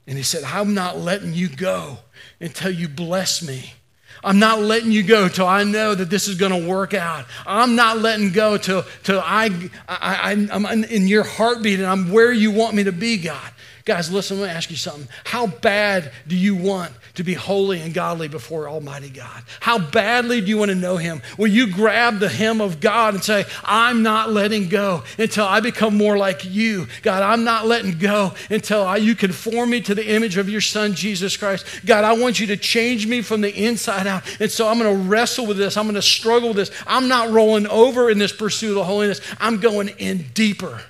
And 0.09 0.17
he 0.17 0.25
said, 0.25 0.43
I'm 0.43 0.75
not 0.75 0.99
letting 0.99 1.35
you 1.35 1.49
go 1.49 1.99
until 2.41 2.73
you 2.73 2.89
bless 2.89 3.41
me. 3.41 3.75
I'm 4.23 4.39
not 4.39 4.61
letting 4.61 4.93
you 4.93 5.03
go 5.03 5.29
till 5.29 5.47
I 5.47 5.65
know 5.65 5.95
that 5.95 6.11
this 6.11 6.29
is 6.29 6.37
going 6.37 6.53
to 6.53 6.69
work 6.69 6.95
out. 6.95 7.27
I'm 7.47 7.77
not 7.77 7.99
letting 7.99 8.33
go 8.33 8.57
till, 8.57 8.85
till 9.03 9.21
I, 9.21 9.71
I, 9.89 10.33
I, 10.33 10.49
I'm 10.51 10.85
in 10.85 11.09
your 11.09 11.25
heartbeat 11.25 11.79
and 11.79 11.89
I'm 11.89 12.11
where 12.11 12.33
you 12.33 12.51
want 12.51 12.75
me 12.75 12.85
to 12.85 12.93
be, 12.93 13.19
God. 13.19 13.51
Guys, 13.89 14.13
listen, 14.13 14.37
I'm 14.37 14.41
going 14.41 14.51
to 14.51 14.55
ask 14.55 14.71
you 14.71 14.77
something. 14.77 15.09
How 15.25 15.47
bad 15.47 16.13
do 16.27 16.37
you 16.37 16.55
want 16.55 16.93
to 17.15 17.25
be 17.25 17.33
holy 17.33 17.81
and 17.81 17.95
godly 17.95 18.29
before 18.29 18.69
Almighty 18.69 19.09
God? 19.09 19.43
How 19.61 19.79
badly 19.79 20.43
do 20.43 20.49
you 20.49 20.59
want 20.59 20.69
to 20.69 20.75
know 20.75 20.99
Him? 20.99 21.23
Will 21.39 21.47
you 21.47 21.73
grab 21.73 22.19
the 22.19 22.29
hem 22.29 22.61
of 22.61 22.81
God 22.81 23.15
and 23.15 23.25
say, 23.25 23.47
I'm 23.65 24.03
not 24.03 24.31
letting 24.31 24.69
go 24.69 25.05
until 25.17 25.47
I 25.47 25.61
become 25.61 25.97
more 25.97 26.19
like 26.19 26.45
you? 26.45 26.87
God, 27.01 27.23
I'm 27.23 27.45
not 27.45 27.67
letting 27.67 27.97
go 27.97 28.35
until 28.51 28.83
I, 28.83 28.99
you 28.99 29.15
conform 29.15 29.71
me 29.71 29.81
to 29.81 29.95
the 29.95 30.07
image 30.07 30.37
of 30.37 30.51
your 30.51 30.61
Son, 30.61 30.93
Jesus 30.93 31.39
Christ. 31.39 31.65
God, 31.87 32.05
I 32.05 32.13
want 32.13 32.39
you 32.39 32.47
to 32.49 32.59
change 32.59 33.07
me 33.07 33.23
from 33.23 33.41
the 33.41 33.55
inside 33.55 34.07
out. 34.07 34.23
And 34.39 34.51
so 34.51 34.69
I'm 34.69 34.79
going 34.79 34.95
to 34.95 35.09
wrestle 35.09 35.47
with 35.47 35.57
this. 35.57 35.79
I'm 35.79 35.87
going 35.87 35.95
to 35.95 36.03
struggle 36.03 36.51
with 36.51 36.59
this. 36.59 36.71
I'm 36.87 37.09
not 37.09 37.31
rolling 37.31 37.67
over 37.67 38.11
in 38.11 38.19
this 38.19 38.33
pursuit 38.33 38.79
of 38.79 38.85
holiness, 38.85 39.23
I'm 39.41 39.61
going 39.61 39.89
in 39.89 40.27
deeper 40.35 40.83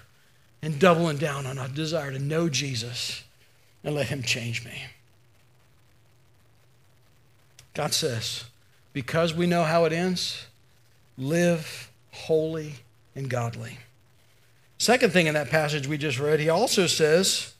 and 0.62 0.78
doubling 0.78 1.18
down 1.18 1.46
on 1.46 1.58
a 1.58 1.68
desire 1.68 2.12
to 2.12 2.18
know 2.18 2.48
Jesus 2.48 3.22
and 3.84 3.94
let 3.94 4.08
Him 4.08 4.22
change 4.22 4.64
me. 4.64 4.84
God 7.74 7.94
says, 7.94 8.44
because 8.92 9.32
we 9.32 9.46
know 9.46 9.62
how 9.62 9.84
it 9.84 9.92
ends, 9.92 10.46
live 11.16 11.90
holy 12.10 12.74
and 13.14 13.30
godly. 13.30 13.78
Second 14.78 15.12
thing 15.12 15.26
in 15.26 15.34
that 15.34 15.48
passage 15.48 15.86
we 15.86 15.98
just 15.98 16.18
read, 16.18 16.40
he 16.40 16.48
also 16.48 16.86
says, 16.86 17.52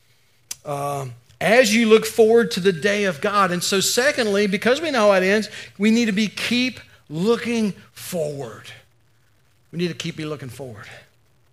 uh, 0.65 1.07
as 1.41 1.75
you 1.75 1.89
look 1.89 2.05
forward 2.05 2.51
to 2.53 2.61
the 2.61 2.73
day 2.73 3.05
of 3.05 3.21
God. 3.21 3.53
And 3.53 3.63
so, 3.63 3.81
secondly, 3.81 4.47
because 4.47 4.81
we 4.81 4.91
know 4.91 5.11
how 5.11 5.13
it 5.13 5.23
ends, 5.23 5.49
we 5.79 5.91
need 5.91 6.07
to 6.07 6.13
be 6.13 6.29
keep 6.29 6.81
looking 7.09 7.73
forward. 7.93 8.65
We 9.73 9.79
need 9.79 9.89
to 9.89 9.95
keep 9.95 10.17
be 10.17 10.25
looking 10.25 10.49
forward. 10.49 10.87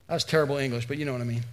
That's 0.07 0.23
terrible 0.23 0.57
English, 0.57 0.87
but 0.87 0.97
you 0.97 1.05
know 1.05 1.13
what 1.13 1.21
I 1.21 1.25
mean. 1.25 1.43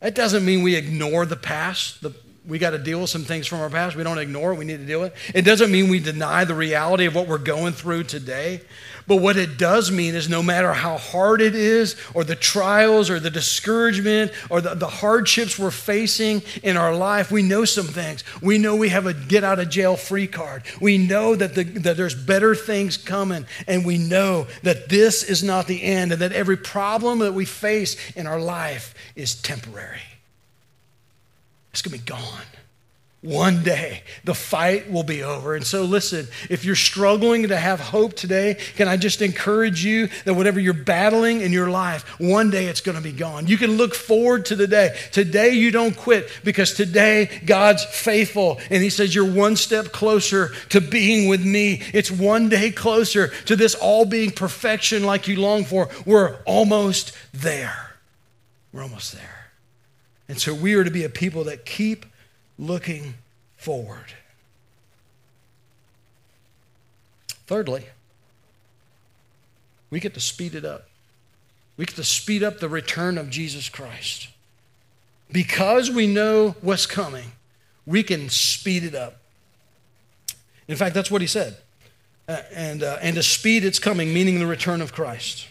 That 0.00 0.14
doesn't 0.16 0.44
mean 0.44 0.62
we 0.62 0.74
ignore 0.74 1.24
the 1.24 1.36
past. 1.36 2.02
The, 2.02 2.12
we 2.46 2.58
got 2.58 2.70
to 2.70 2.78
deal 2.78 3.00
with 3.00 3.10
some 3.10 3.24
things 3.24 3.46
from 3.46 3.60
our 3.60 3.70
past. 3.70 3.94
We 3.94 4.02
don't 4.02 4.18
ignore 4.18 4.52
it. 4.52 4.58
We 4.58 4.64
need 4.64 4.78
to 4.78 4.86
deal 4.86 5.00
with 5.00 5.12
it. 5.12 5.36
It 5.36 5.42
doesn't 5.42 5.70
mean 5.70 5.88
we 5.88 6.00
deny 6.00 6.44
the 6.44 6.54
reality 6.54 7.06
of 7.06 7.14
what 7.14 7.28
we're 7.28 7.38
going 7.38 7.72
through 7.72 8.04
today. 8.04 8.62
But 9.06 9.16
what 9.16 9.36
it 9.36 9.58
does 9.58 9.90
mean 9.90 10.14
is 10.14 10.28
no 10.28 10.42
matter 10.42 10.72
how 10.72 10.96
hard 10.96 11.40
it 11.40 11.54
is, 11.54 11.96
or 12.14 12.24
the 12.24 12.36
trials, 12.36 13.10
or 13.10 13.20
the 13.20 13.30
discouragement, 13.30 14.32
or 14.50 14.60
the, 14.60 14.74
the 14.74 14.88
hardships 14.88 15.58
we're 15.58 15.70
facing 15.70 16.42
in 16.62 16.76
our 16.76 16.94
life, 16.94 17.30
we 17.30 17.42
know 17.42 17.64
some 17.64 17.86
things. 17.86 18.24
We 18.40 18.58
know 18.58 18.76
we 18.76 18.88
have 18.90 19.06
a 19.06 19.14
get 19.14 19.44
out 19.44 19.58
of 19.58 19.70
jail 19.70 19.96
free 19.96 20.26
card. 20.26 20.64
We 20.80 20.98
know 20.98 21.34
that, 21.34 21.54
the, 21.54 21.64
that 21.64 21.96
there's 21.96 22.14
better 22.14 22.54
things 22.54 22.96
coming. 22.96 23.46
And 23.66 23.84
we 23.84 23.98
know 23.98 24.46
that 24.62 24.88
this 24.88 25.22
is 25.22 25.42
not 25.42 25.66
the 25.66 25.82
end, 25.82 26.12
and 26.12 26.22
that 26.22 26.32
every 26.32 26.56
problem 26.56 27.20
that 27.20 27.34
we 27.34 27.44
face 27.44 27.96
in 28.16 28.26
our 28.26 28.40
life 28.40 28.94
is 29.14 29.40
temporary. 29.40 30.00
It's 31.72 31.82
going 31.82 31.98
to 31.98 32.04
be 32.04 32.10
gone. 32.10 32.46
One 33.22 33.62
day, 33.62 34.02
the 34.24 34.34
fight 34.34 34.90
will 34.90 35.04
be 35.04 35.22
over. 35.22 35.54
And 35.54 35.64
so, 35.64 35.84
listen, 35.84 36.26
if 36.50 36.64
you're 36.64 36.74
struggling 36.74 37.46
to 37.46 37.56
have 37.56 37.78
hope 37.78 38.14
today, 38.14 38.56
can 38.74 38.88
I 38.88 38.96
just 38.96 39.22
encourage 39.22 39.84
you 39.84 40.08
that 40.24 40.34
whatever 40.34 40.58
you're 40.58 40.74
battling 40.74 41.40
in 41.40 41.52
your 41.52 41.70
life, 41.70 42.02
one 42.18 42.50
day 42.50 42.66
it's 42.66 42.80
going 42.80 42.96
to 42.96 43.02
be 43.02 43.12
gone. 43.12 43.46
You 43.46 43.56
can 43.56 43.76
look 43.76 43.94
forward 43.94 44.46
to 44.46 44.56
the 44.56 44.66
day. 44.66 44.98
Today, 45.12 45.50
you 45.50 45.70
don't 45.70 45.96
quit 45.96 46.28
because 46.42 46.74
today, 46.74 47.30
God's 47.46 47.84
faithful. 47.84 48.58
And 48.70 48.82
He 48.82 48.90
says, 48.90 49.14
You're 49.14 49.32
one 49.32 49.54
step 49.54 49.92
closer 49.92 50.50
to 50.70 50.80
being 50.80 51.28
with 51.28 51.46
me. 51.46 51.80
It's 51.94 52.10
one 52.10 52.48
day 52.48 52.72
closer 52.72 53.28
to 53.44 53.54
this 53.54 53.76
all 53.76 54.04
being 54.04 54.32
perfection 54.32 55.04
like 55.04 55.28
you 55.28 55.40
long 55.40 55.64
for. 55.64 55.90
We're 56.04 56.38
almost 56.44 57.16
there. 57.32 57.92
We're 58.72 58.82
almost 58.82 59.12
there. 59.12 59.31
And 60.32 60.40
so 60.40 60.54
we 60.54 60.72
are 60.72 60.82
to 60.82 60.90
be 60.90 61.04
a 61.04 61.10
people 61.10 61.44
that 61.44 61.66
keep 61.66 62.06
looking 62.58 63.16
forward. 63.58 64.14
Thirdly, 67.46 67.84
we 69.90 70.00
get 70.00 70.14
to 70.14 70.20
speed 70.20 70.54
it 70.54 70.64
up. 70.64 70.88
We 71.76 71.84
get 71.84 71.96
to 71.96 72.04
speed 72.04 72.42
up 72.42 72.60
the 72.60 72.68
return 72.70 73.18
of 73.18 73.28
Jesus 73.28 73.68
Christ. 73.68 74.28
Because 75.30 75.90
we 75.90 76.06
know 76.06 76.56
what's 76.62 76.86
coming, 76.86 77.32
we 77.84 78.02
can 78.02 78.30
speed 78.30 78.84
it 78.84 78.94
up. 78.94 79.18
In 80.66 80.76
fact, 80.76 80.94
that's 80.94 81.10
what 81.10 81.20
he 81.20 81.26
said. 81.26 81.58
Uh, 82.26 82.40
and, 82.54 82.82
uh, 82.82 82.96
and 83.02 83.16
to 83.16 83.22
speed 83.22 83.66
its 83.66 83.78
coming, 83.78 84.14
meaning 84.14 84.38
the 84.38 84.46
return 84.46 84.80
of 84.80 84.94
Christ. 84.94 85.48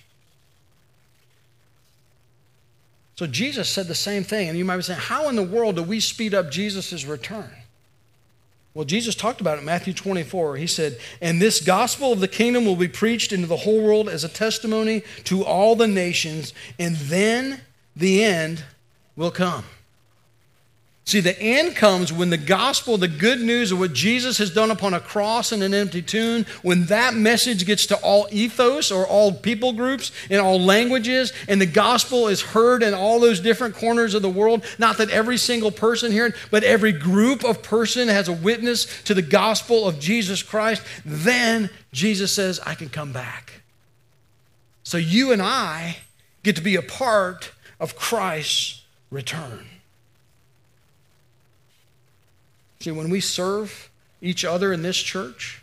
So 3.22 3.28
Jesus 3.28 3.70
said 3.70 3.88
the 3.88 3.94
same 3.94 4.24
thing. 4.24 4.50
And 4.50 4.58
you 4.58 4.66
might 4.66 4.78
be 4.78 4.82
saying, 4.82 5.00
how 5.00 5.30
in 5.30 5.36
the 5.36 5.44
world 5.44 5.76
do 5.76 5.84
we 5.84 6.00
speed 6.00 6.34
up 6.34 6.50
Jesus' 6.50 7.06
return? 7.06 7.52
Well, 8.74 8.84
Jesus 8.84 9.14
talked 9.14 9.42
about 9.42 9.58
it 9.58 9.60
in 9.60 9.66
Matthew 9.66 9.94
24. 9.94 10.56
He 10.56 10.66
said, 10.66 10.98
And 11.22 11.40
this 11.40 11.62
gospel 11.64 12.12
of 12.12 12.20
the 12.20 12.28
kingdom 12.28 12.66
will 12.66 12.76
be 12.76 12.88
preached 12.88 13.32
into 13.32 13.46
the 13.46 13.58
whole 13.58 13.80
world 13.84 14.10
as 14.10 14.24
a 14.24 14.28
testimony 14.28 15.04
to 15.26 15.46
all 15.46 15.76
the 15.76 15.88
nations, 15.88 16.52
and 16.80 16.96
then 16.96 17.62
the 17.96 18.24
end 18.24 18.64
will 19.16 19.30
come. 19.30 19.66
See, 21.12 21.20
the 21.20 21.38
end 21.42 21.76
comes 21.76 22.14
when 22.14 22.30
the 22.30 22.38
gospel, 22.38 22.98
the 22.98 23.10
good 23.10 23.42
news 23.42 23.74
of 23.74 23.80
what 23.80 23.92
Jesus 23.92 24.38
has 24.38 24.50
done 24.50 24.72
upon 24.72 24.94
a 24.94 25.02
cross 25.02 25.52
and 25.52 25.62
an 25.62 25.74
empty 25.74 26.02
tomb, 26.02 26.46
when 26.62 26.86
that 26.86 27.14
message 27.14 27.66
gets 27.66 27.86
to 27.88 27.98
all 27.98 28.30
ethos 28.32 28.94
or 28.94 29.06
all 29.06 29.34
people 29.34 29.74
groups 29.74 30.14
in 30.30 30.40
all 30.40 30.58
languages, 30.58 31.34
and 31.50 31.60
the 31.60 31.66
gospel 31.66 32.30
is 32.30 32.40
heard 32.40 32.82
in 32.82 32.94
all 32.94 33.20
those 33.20 33.42
different 33.42 33.76
corners 33.76 34.14
of 34.14 34.22
the 34.22 34.30
world. 34.30 34.64
Not 34.80 35.00
that 35.00 35.10
every 35.10 35.36
single 35.36 35.70
person 35.70 36.14
here, 36.14 36.34
but 36.50 36.64
every 36.64 36.94
group 36.94 37.44
of 37.44 37.62
person 37.62 38.08
has 38.08 38.30
a 38.30 38.34
witness 38.34 39.04
to 39.04 39.14
the 39.14 39.22
gospel 39.22 39.86
of 39.86 40.00
Jesus 40.00 40.42
Christ. 40.42 40.82
Then 41.04 41.70
Jesus 41.92 42.32
says, 42.32 42.62
I 42.66 42.74
can 42.74 42.88
come 42.88 43.12
back. 43.12 43.64
So 44.84 44.98
you 44.98 45.34
and 45.34 45.42
I 45.42 45.98
get 46.44 46.56
to 46.56 46.62
be 46.62 46.78
a 46.78 46.82
part 46.82 47.52
of 47.82 47.98
Christ's 47.98 48.86
return. 49.10 49.68
See, 52.82 52.92
when 52.92 53.12
we 53.12 53.20
serve 53.20 53.92
each 54.24 54.44
other 54.44 54.74
in 54.74 54.82
this 54.82 54.98
church, 54.98 55.62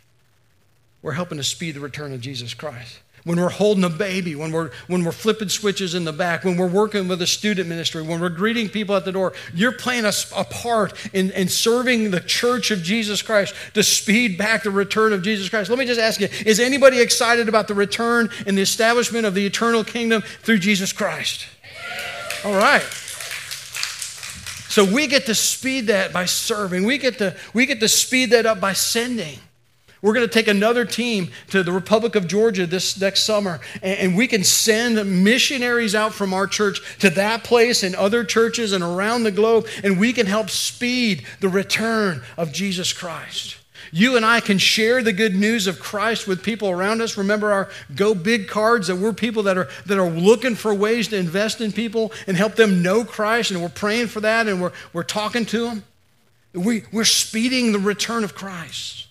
we're 1.01 1.11
helping 1.11 1.37
to 1.37 1.43
speed 1.43 1.75
the 1.75 1.81
return 1.81 2.13
of 2.13 2.21
Jesus 2.21 2.53
Christ. 2.53 2.99
When 3.25 3.37
we're 3.37 3.49
holding 3.49 3.83
a 3.83 3.89
baby, 3.89 4.35
when 4.35 4.53
we're, 4.53 4.71
when 4.87 5.03
we're 5.03 5.11
flipping 5.11 5.49
switches 5.49 5.93
in 5.93 6.05
the 6.05 6.13
back, 6.13 6.45
when 6.45 6.55
we're 6.55 6.69
working 6.69 7.09
with 7.09 7.21
a 7.21 7.27
student 7.27 7.67
ministry, 7.67 8.01
when 8.01 8.21
we're 8.21 8.29
greeting 8.29 8.69
people 8.69 8.95
at 8.95 9.03
the 9.03 9.11
door, 9.11 9.33
you're 9.53 9.73
playing 9.73 10.05
a, 10.05 10.13
a 10.37 10.45
part 10.45 10.93
in, 11.13 11.31
in 11.31 11.49
serving 11.49 12.11
the 12.11 12.21
church 12.21 12.71
of 12.71 12.81
Jesus 12.81 13.21
Christ 13.21 13.53
to 13.73 13.83
speed 13.83 14.37
back 14.37 14.63
the 14.63 14.71
return 14.71 15.11
of 15.11 15.21
Jesus 15.21 15.49
Christ. 15.49 15.69
Let 15.69 15.77
me 15.77 15.85
just 15.85 15.99
ask 15.99 16.21
you 16.21 16.29
is 16.45 16.61
anybody 16.61 17.01
excited 17.01 17.49
about 17.49 17.67
the 17.67 17.73
return 17.73 18.29
and 18.47 18.57
the 18.57 18.61
establishment 18.61 19.25
of 19.25 19.33
the 19.33 19.45
eternal 19.45 19.83
kingdom 19.83 20.21
through 20.21 20.59
Jesus 20.59 20.93
Christ? 20.93 21.47
All 22.45 22.55
right. 22.55 22.83
So 24.69 24.85
we 24.85 25.07
get 25.07 25.25
to 25.25 25.35
speed 25.35 25.87
that 25.87 26.13
by 26.13 26.25
serving. 26.25 26.83
We 26.83 26.99
get 26.99 27.17
to, 27.17 27.35
we 27.53 27.65
get 27.65 27.79
to 27.79 27.87
speed 27.87 28.29
that 28.29 28.45
up 28.45 28.61
by 28.61 28.73
sending. 28.73 29.39
We're 30.01 30.13
going 30.13 30.27
to 30.27 30.33
take 30.33 30.47
another 30.47 30.85
team 30.85 31.31
to 31.49 31.61
the 31.61 31.71
Republic 31.73 32.15
of 32.15 32.27
Georgia 32.27 32.65
this 32.65 32.99
next 33.01 33.23
summer, 33.23 33.59
and 33.81 34.15
we 34.15 34.27
can 34.27 34.45
send 34.45 35.23
missionaries 35.23 35.93
out 35.93 36.13
from 36.13 36.33
our 36.33 36.47
church 36.47 36.81
to 36.99 37.09
that 37.09 37.43
place 37.43 37.83
and 37.83 37.95
other 37.95 38.23
churches 38.23 38.71
and 38.71 38.83
around 38.83 39.23
the 39.23 39.31
globe, 39.31 39.67
and 39.83 39.99
we 39.99 40.13
can 40.13 40.25
help 40.25 40.49
speed 40.49 41.25
the 41.41 41.49
return 41.49 42.21
of 42.37 42.53
Jesus 42.53 42.93
Christ. 42.93 43.57
You 43.91 44.15
and 44.15 44.25
I 44.25 44.39
can 44.39 44.57
share 44.57 45.01
the 45.01 45.13
good 45.13 45.35
news 45.35 45.67
of 45.67 45.79
Christ 45.79 46.27
with 46.27 46.43
people 46.43 46.69
around 46.69 47.01
us. 47.01 47.17
Remember 47.17 47.51
our 47.51 47.69
Go 47.95 48.13
Big 48.13 48.47
cards 48.47 48.87
that 48.87 48.97
we're 48.97 49.13
people 49.13 49.43
that 49.43 49.57
are, 49.57 49.67
that 49.85 49.97
are 49.97 50.09
looking 50.09 50.55
for 50.55 50.73
ways 50.73 51.07
to 51.09 51.17
invest 51.17 51.61
in 51.61 51.71
people 51.71 52.11
and 52.27 52.37
help 52.37 52.55
them 52.55 52.81
know 52.81 53.03
Christ, 53.03 53.51
and 53.51 53.61
we're 53.61 53.69
praying 53.69 54.07
for 54.07 54.19
that 54.21 54.47
and 54.47 54.61
we're, 54.61 54.73
we're 54.93 55.03
talking 55.03 55.45
to 55.47 55.65
them. 55.65 55.83
We, 56.53 56.83
we're 56.91 57.05
speeding 57.05 57.71
the 57.71 57.79
return 57.79 58.23
of 58.23 58.35
Christ. 58.35 59.07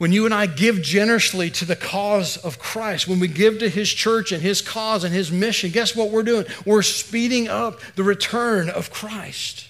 When 0.00 0.12
you 0.12 0.24
and 0.24 0.32
I 0.32 0.46
give 0.46 0.80
generously 0.80 1.50
to 1.50 1.66
the 1.66 1.76
cause 1.76 2.38
of 2.38 2.58
Christ, 2.58 3.06
when 3.06 3.20
we 3.20 3.28
give 3.28 3.58
to 3.58 3.68
His 3.68 3.90
church 3.90 4.32
and 4.32 4.42
His 4.42 4.62
cause 4.62 5.04
and 5.04 5.12
His 5.12 5.30
mission, 5.30 5.70
guess 5.70 5.94
what 5.94 6.10
we're 6.10 6.22
doing? 6.22 6.46
We're 6.64 6.80
speeding 6.80 7.48
up 7.48 7.80
the 7.96 8.02
return 8.02 8.70
of 8.70 8.90
Christ. 8.90 9.69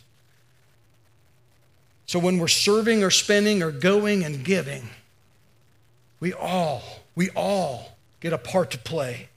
So 2.10 2.18
when 2.18 2.40
we're 2.40 2.48
serving 2.48 3.04
or 3.04 3.10
spending 3.10 3.62
or 3.62 3.70
going 3.70 4.24
and 4.24 4.44
giving, 4.44 4.90
we 6.18 6.32
all, 6.32 6.82
we 7.14 7.30
all 7.36 7.96
get 8.18 8.32
a 8.32 8.36
part 8.36 8.72
to 8.72 8.78
play. 8.78 9.28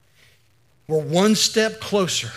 We're 0.87 1.03
one 1.03 1.35
step 1.35 1.79
closer. 1.79 2.31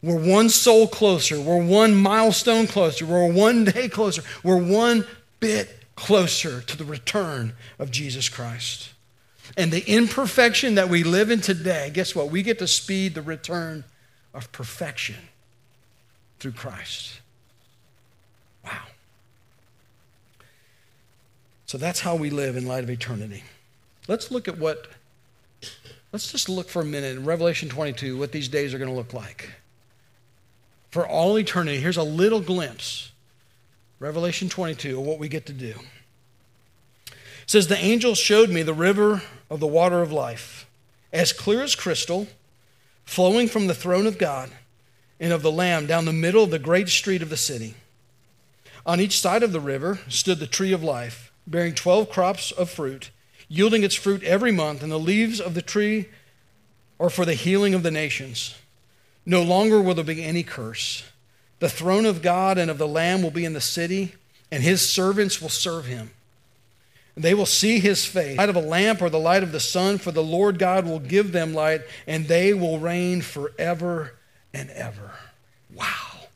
We're 0.00 0.24
one 0.24 0.48
soul 0.48 0.86
closer. 0.86 1.40
We're 1.40 1.60
one 1.60 1.96
milestone 1.96 2.68
closer. 2.68 3.04
We're 3.04 3.32
one 3.32 3.64
day 3.74 3.88
closer. 3.88 4.22
We're 4.44 4.62
one 4.62 5.04
bit 5.40 5.76
closer 5.96 6.60
to 6.60 6.76
the 6.76 6.84
return 6.84 7.54
of 7.80 7.90
Jesus 7.90 8.28
Christ. 8.28 8.90
And 9.56 9.72
the 9.72 9.84
imperfection 9.90 10.76
that 10.76 10.88
we 10.88 11.02
live 11.02 11.32
in 11.32 11.40
today, 11.40 11.90
guess 11.92 12.14
what? 12.14 12.30
We 12.30 12.44
get 12.44 12.60
to 12.60 12.68
speed 12.68 13.16
the 13.16 13.22
return 13.22 13.82
of 14.32 14.52
perfection 14.52 15.16
through 16.38 16.52
Christ. 16.52 17.19
So 21.70 21.78
that's 21.78 22.00
how 22.00 22.16
we 22.16 22.30
live 22.30 22.56
in 22.56 22.66
light 22.66 22.82
of 22.82 22.90
eternity. 22.90 23.44
Let's 24.08 24.32
look 24.32 24.48
at 24.48 24.58
what, 24.58 24.88
let's 26.10 26.32
just 26.32 26.48
look 26.48 26.68
for 26.68 26.82
a 26.82 26.84
minute 26.84 27.16
in 27.16 27.24
Revelation 27.24 27.68
22 27.68 28.18
what 28.18 28.32
these 28.32 28.48
days 28.48 28.74
are 28.74 28.78
going 28.78 28.90
to 28.90 28.96
look 28.96 29.14
like. 29.14 29.50
For 30.90 31.06
all 31.06 31.38
eternity, 31.38 31.78
here's 31.78 31.96
a 31.96 32.02
little 32.02 32.40
glimpse. 32.40 33.12
Revelation 34.00 34.48
22 34.48 34.98
of 34.98 35.06
what 35.06 35.20
we 35.20 35.28
get 35.28 35.46
to 35.46 35.52
do. 35.52 35.76
It 37.06 37.14
says, 37.46 37.68
The 37.68 37.78
angel 37.78 38.16
showed 38.16 38.50
me 38.50 38.64
the 38.64 38.74
river 38.74 39.22
of 39.48 39.60
the 39.60 39.68
water 39.68 40.02
of 40.02 40.10
life, 40.10 40.66
as 41.12 41.32
clear 41.32 41.62
as 41.62 41.76
crystal, 41.76 42.26
flowing 43.04 43.46
from 43.46 43.68
the 43.68 43.74
throne 43.76 44.08
of 44.08 44.18
God 44.18 44.50
and 45.20 45.32
of 45.32 45.42
the 45.42 45.52
Lamb 45.52 45.86
down 45.86 46.04
the 46.04 46.12
middle 46.12 46.42
of 46.42 46.50
the 46.50 46.58
great 46.58 46.88
street 46.88 47.22
of 47.22 47.30
the 47.30 47.36
city. 47.36 47.76
On 48.84 49.00
each 49.00 49.20
side 49.20 49.44
of 49.44 49.52
the 49.52 49.60
river 49.60 50.00
stood 50.08 50.40
the 50.40 50.48
tree 50.48 50.72
of 50.72 50.82
life, 50.82 51.29
bearing 51.50 51.74
12 51.74 52.08
crops 52.08 52.52
of 52.52 52.70
fruit, 52.70 53.10
yielding 53.48 53.82
its 53.82 53.96
fruit 53.96 54.22
every 54.22 54.52
month, 54.52 54.82
and 54.82 54.90
the 54.90 54.98
leaves 54.98 55.40
of 55.40 55.54
the 55.54 55.62
tree 55.62 56.08
are 57.00 57.10
for 57.10 57.24
the 57.24 57.34
healing 57.34 57.74
of 57.74 57.82
the 57.82 57.90
nations. 57.90 58.54
No 59.26 59.42
longer 59.42 59.82
will 59.82 59.94
there 59.94 60.04
be 60.04 60.24
any 60.24 60.42
curse. 60.44 61.04
The 61.58 61.68
throne 61.68 62.06
of 62.06 62.22
God 62.22 62.56
and 62.56 62.70
of 62.70 62.78
the 62.78 62.88
Lamb 62.88 63.22
will 63.22 63.30
be 63.30 63.44
in 63.44 63.52
the 63.52 63.60
city, 63.60 64.14
and 64.50 64.62
his 64.62 64.88
servants 64.88 65.42
will 65.42 65.48
serve 65.48 65.86
him. 65.86 66.10
And 67.16 67.24
They 67.24 67.34
will 67.34 67.46
see 67.46 67.80
his 67.80 68.06
face, 68.06 68.38
light 68.38 68.48
of 68.48 68.56
a 68.56 68.60
lamp 68.60 69.02
or 69.02 69.10
the 69.10 69.18
light 69.18 69.42
of 69.42 69.52
the 69.52 69.60
sun, 69.60 69.98
for 69.98 70.12
the 70.12 70.22
Lord 70.22 70.58
God 70.58 70.86
will 70.86 71.00
give 71.00 71.32
them 71.32 71.52
light, 71.52 71.82
and 72.06 72.28
they 72.28 72.54
will 72.54 72.78
reign 72.78 73.20
forever 73.20 74.14
and 74.54 74.70
ever. 74.70 75.10
Wow. 75.74 76.28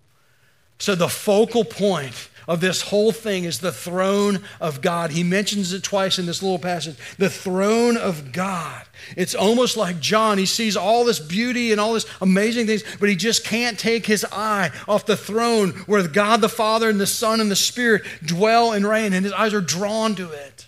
So, 0.79 0.95
the 0.95 1.09
focal 1.09 1.65
point 1.65 2.29
of 2.47 2.61
this 2.61 2.83
whole 2.83 3.13
thing 3.13 3.45
is 3.45 3.59
the 3.59 3.73
throne 3.73 4.41
of 4.61 4.81
God. 4.81 5.11
He 5.11 5.23
mentions 5.23 5.73
it 5.73 5.83
twice 5.83 6.19
in 6.19 6.27
this 6.27 6.43
little 6.43 6.59
passage 6.59 6.97
the 7.19 7.31
throne 7.31 7.97
of 7.97 8.33
God. 8.33 8.83
It's 9.17 9.35
almost 9.35 9.77
like 9.77 10.01
John. 10.01 10.39
He 10.39 10.47
sees 10.47 10.77
all 10.77 11.05
this 11.05 11.21
beauty 11.21 11.73
and 11.73 11.81
all 11.81 11.95
this 11.95 12.07
amazing 12.21 12.67
things, 12.67 12.83
but 12.99 13.09
he 13.09 13.17
just 13.17 13.45
can't 13.45 13.79
take 13.79 14.07
his 14.07 14.25
eye 14.31 14.71
off 14.89 15.07
the 15.07 15.17
throne 15.17 15.71
where 15.87 16.07
God 16.07 16.41
the 16.41 16.49
Father 16.49 16.89
and 16.89 17.01
the 17.01 17.07
Son 17.07 17.41
and 17.41 17.51
the 17.51 17.57
Spirit 17.57 18.03
dwell 18.25 18.73
and 18.73 18.87
reign, 18.87 19.13
and 19.13 19.25
his 19.25 19.33
eyes 19.33 19.55
are 19.55 19.61
drawn 19.61 20.15
to 20.17 20.31
it. 20.31 20.67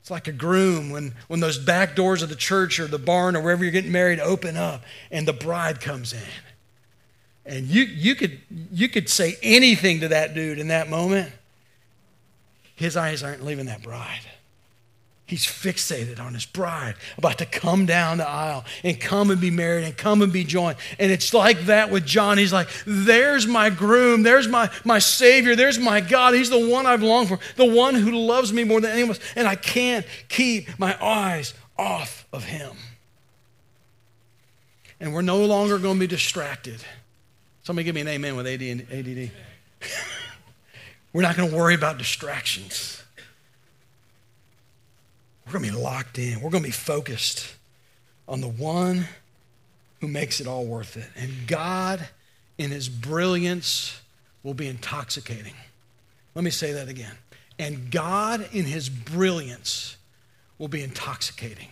It's 0.00 0.10
like 0.10 0.26
a 0.26 0.32
groom 0.32 0.90
when, 0.90 1.14
when 1.28 1.38
those 1.38 1.58
back 1.58 1.94
doors 1.94 2.22
of 2.22 2.28
the 2.28 2.34
church 2.34 2.80
or 2.80 2.88
the 2.88 2.98
barn 2.98 3.36
or 3.36 3.40
wherever 3.40 3.62
you're 3.62 3.72
getting 3.72 3.92
married 3.92 4.18
open 4.18 4.56
up 4.56 4.82
and 5.12 5.28
the 5.28 5.32
bride 5.32 5.80
comes 5.80 6.12
in. 6.12 6.20
And 7.44 7.66
you, 7.66 7.82
you, 7.82 8.14
could, 8.14 8.40
you 8.72 8.88
could 8.88 9.08
say 9.08 9.36
anything 9.42 10.00
to 10.00 10.08
that 10.08 10.34
dude 10.34 10.58
in 10.58 10.68
that 10.68 10.88
moment. 10.88 11.32
His 12.76 12.96
eyes 12.96 13.22
aren't 13.22 13.44
leaving 13.44 13.66
that 13.66 13.82
bride. 13.82 14.20
He's 15.32 15.46
fixated 15.46 16.20
on 16.20 16.34
his 16.34 16.44
bride, 16.44 16.94
about 17.16 17.38
to 17.38 17.46
come 17.46 17.86
down 17.86 18.18
the 18.18 18.28
aisle 18.28 18.66
and 18.84 19.00
come 19.00 19.30
and 19.30 19.40
be 19.40 19.50
married 19.50 19.84
and 19.84 19.96
come 19.96 20.20
and 20.20 20.30
be 20.30 20.44
joined. 20.44 20.76
And 20.98 21.10
it's 21.10 21.32
like 21.32 21.60
that 21.62 21.90
with 21.90 22.04
John. 22.04 22.36
He's 22.36 22.52
like, 22.52 22.68
there's 22.86 23.46
my 23.46 23.70
groom, 23.70 24.24
there's 24.24 24.46
my, 24.46 24.68
my 24.84 24.98
Savior, 24.98 25.56
there's 25.56 25.78
my 25.78 26.02
God. 26.02 26.34
He's 26.34 26.50
the 26.50 26.68
one 26.68 26.84
I've 26.84 27.02
longed 27.02 27.28
for, 27.28 27.38
the 27.56 27.64
one 27.64 27.94
who 27.94 28.10
loves 28.10 28.52
me 28.52 28.64
more 28.64 28.80
than 28.82 28.90
anyone 28.90 29.10
else. 29.10 29.20
And 29.34 29.48
I 29.48 29.54
can't 29.54 30.04
keep 30.28 30.78
my 30.78 31.02
eyes 31.02 31.54
off 31.78 32.26
of 32.30 32.44
him. 32.44 32.76
And 35.00 35.14
we're 35.14 35.22
no 35.22 35.46
longer 35.46 35.78
going 35.78 35.94
to 35.94 36.00
be 36.00 36.06
distracted. 36.06 36.84
Somebody 37.62 37.84
give 37.84 37.94
me 37.94 38.00
an 38.00 38.08
amen 38.08 38.36
with 38.36 38.46
ADD. 38.46 39.30
We're 41.12 41.22
not 41.22 41.36
going 41.36 41.50
to 41.50 41.56
worry 41.56 41.74
about 41.74 41.98
distractions. 41.98 43.02
We're 45.46 45.52
going 45.52 45.64
to 45.66 45.72
be 45.72 45.78
locked 45.78 46.18
in. 46.18 46.40
We're 46.40 46.50
going 46.50 46.62
to 46.62 46.68
be 46.68 46.72
focused 46.72 47.54
on 48.26 48.40
the 48.40 48.48
one 48.48 49.06
who 50.00 50.08
makes 50.08 50.40
it 50.40 50.46
all 50.46 50.64
worth 50.64 50.96
it. 50.96 51.08
And 51.16 51.46
God, 51.46 52.08
in 52.58 52.70
his 52.70 52.88
brilliance, 52.88 54.00
will 54.42 54.54
be 54.54 54.66
intoxicating. 54.68 55.54
Let 56.34 56.44
me 56.44 56.50
say 56.50 56.72
that 56.72 56.88
again. 56.88 57.14
And 57.58 57.90
God, 57.90 58.48
in 58.52 58.64
his 58.64 58.88
brilliance, 58.88 59.96
will 60.58 60.68
be 60.68 60.82
intoxicating. 60.82 61.68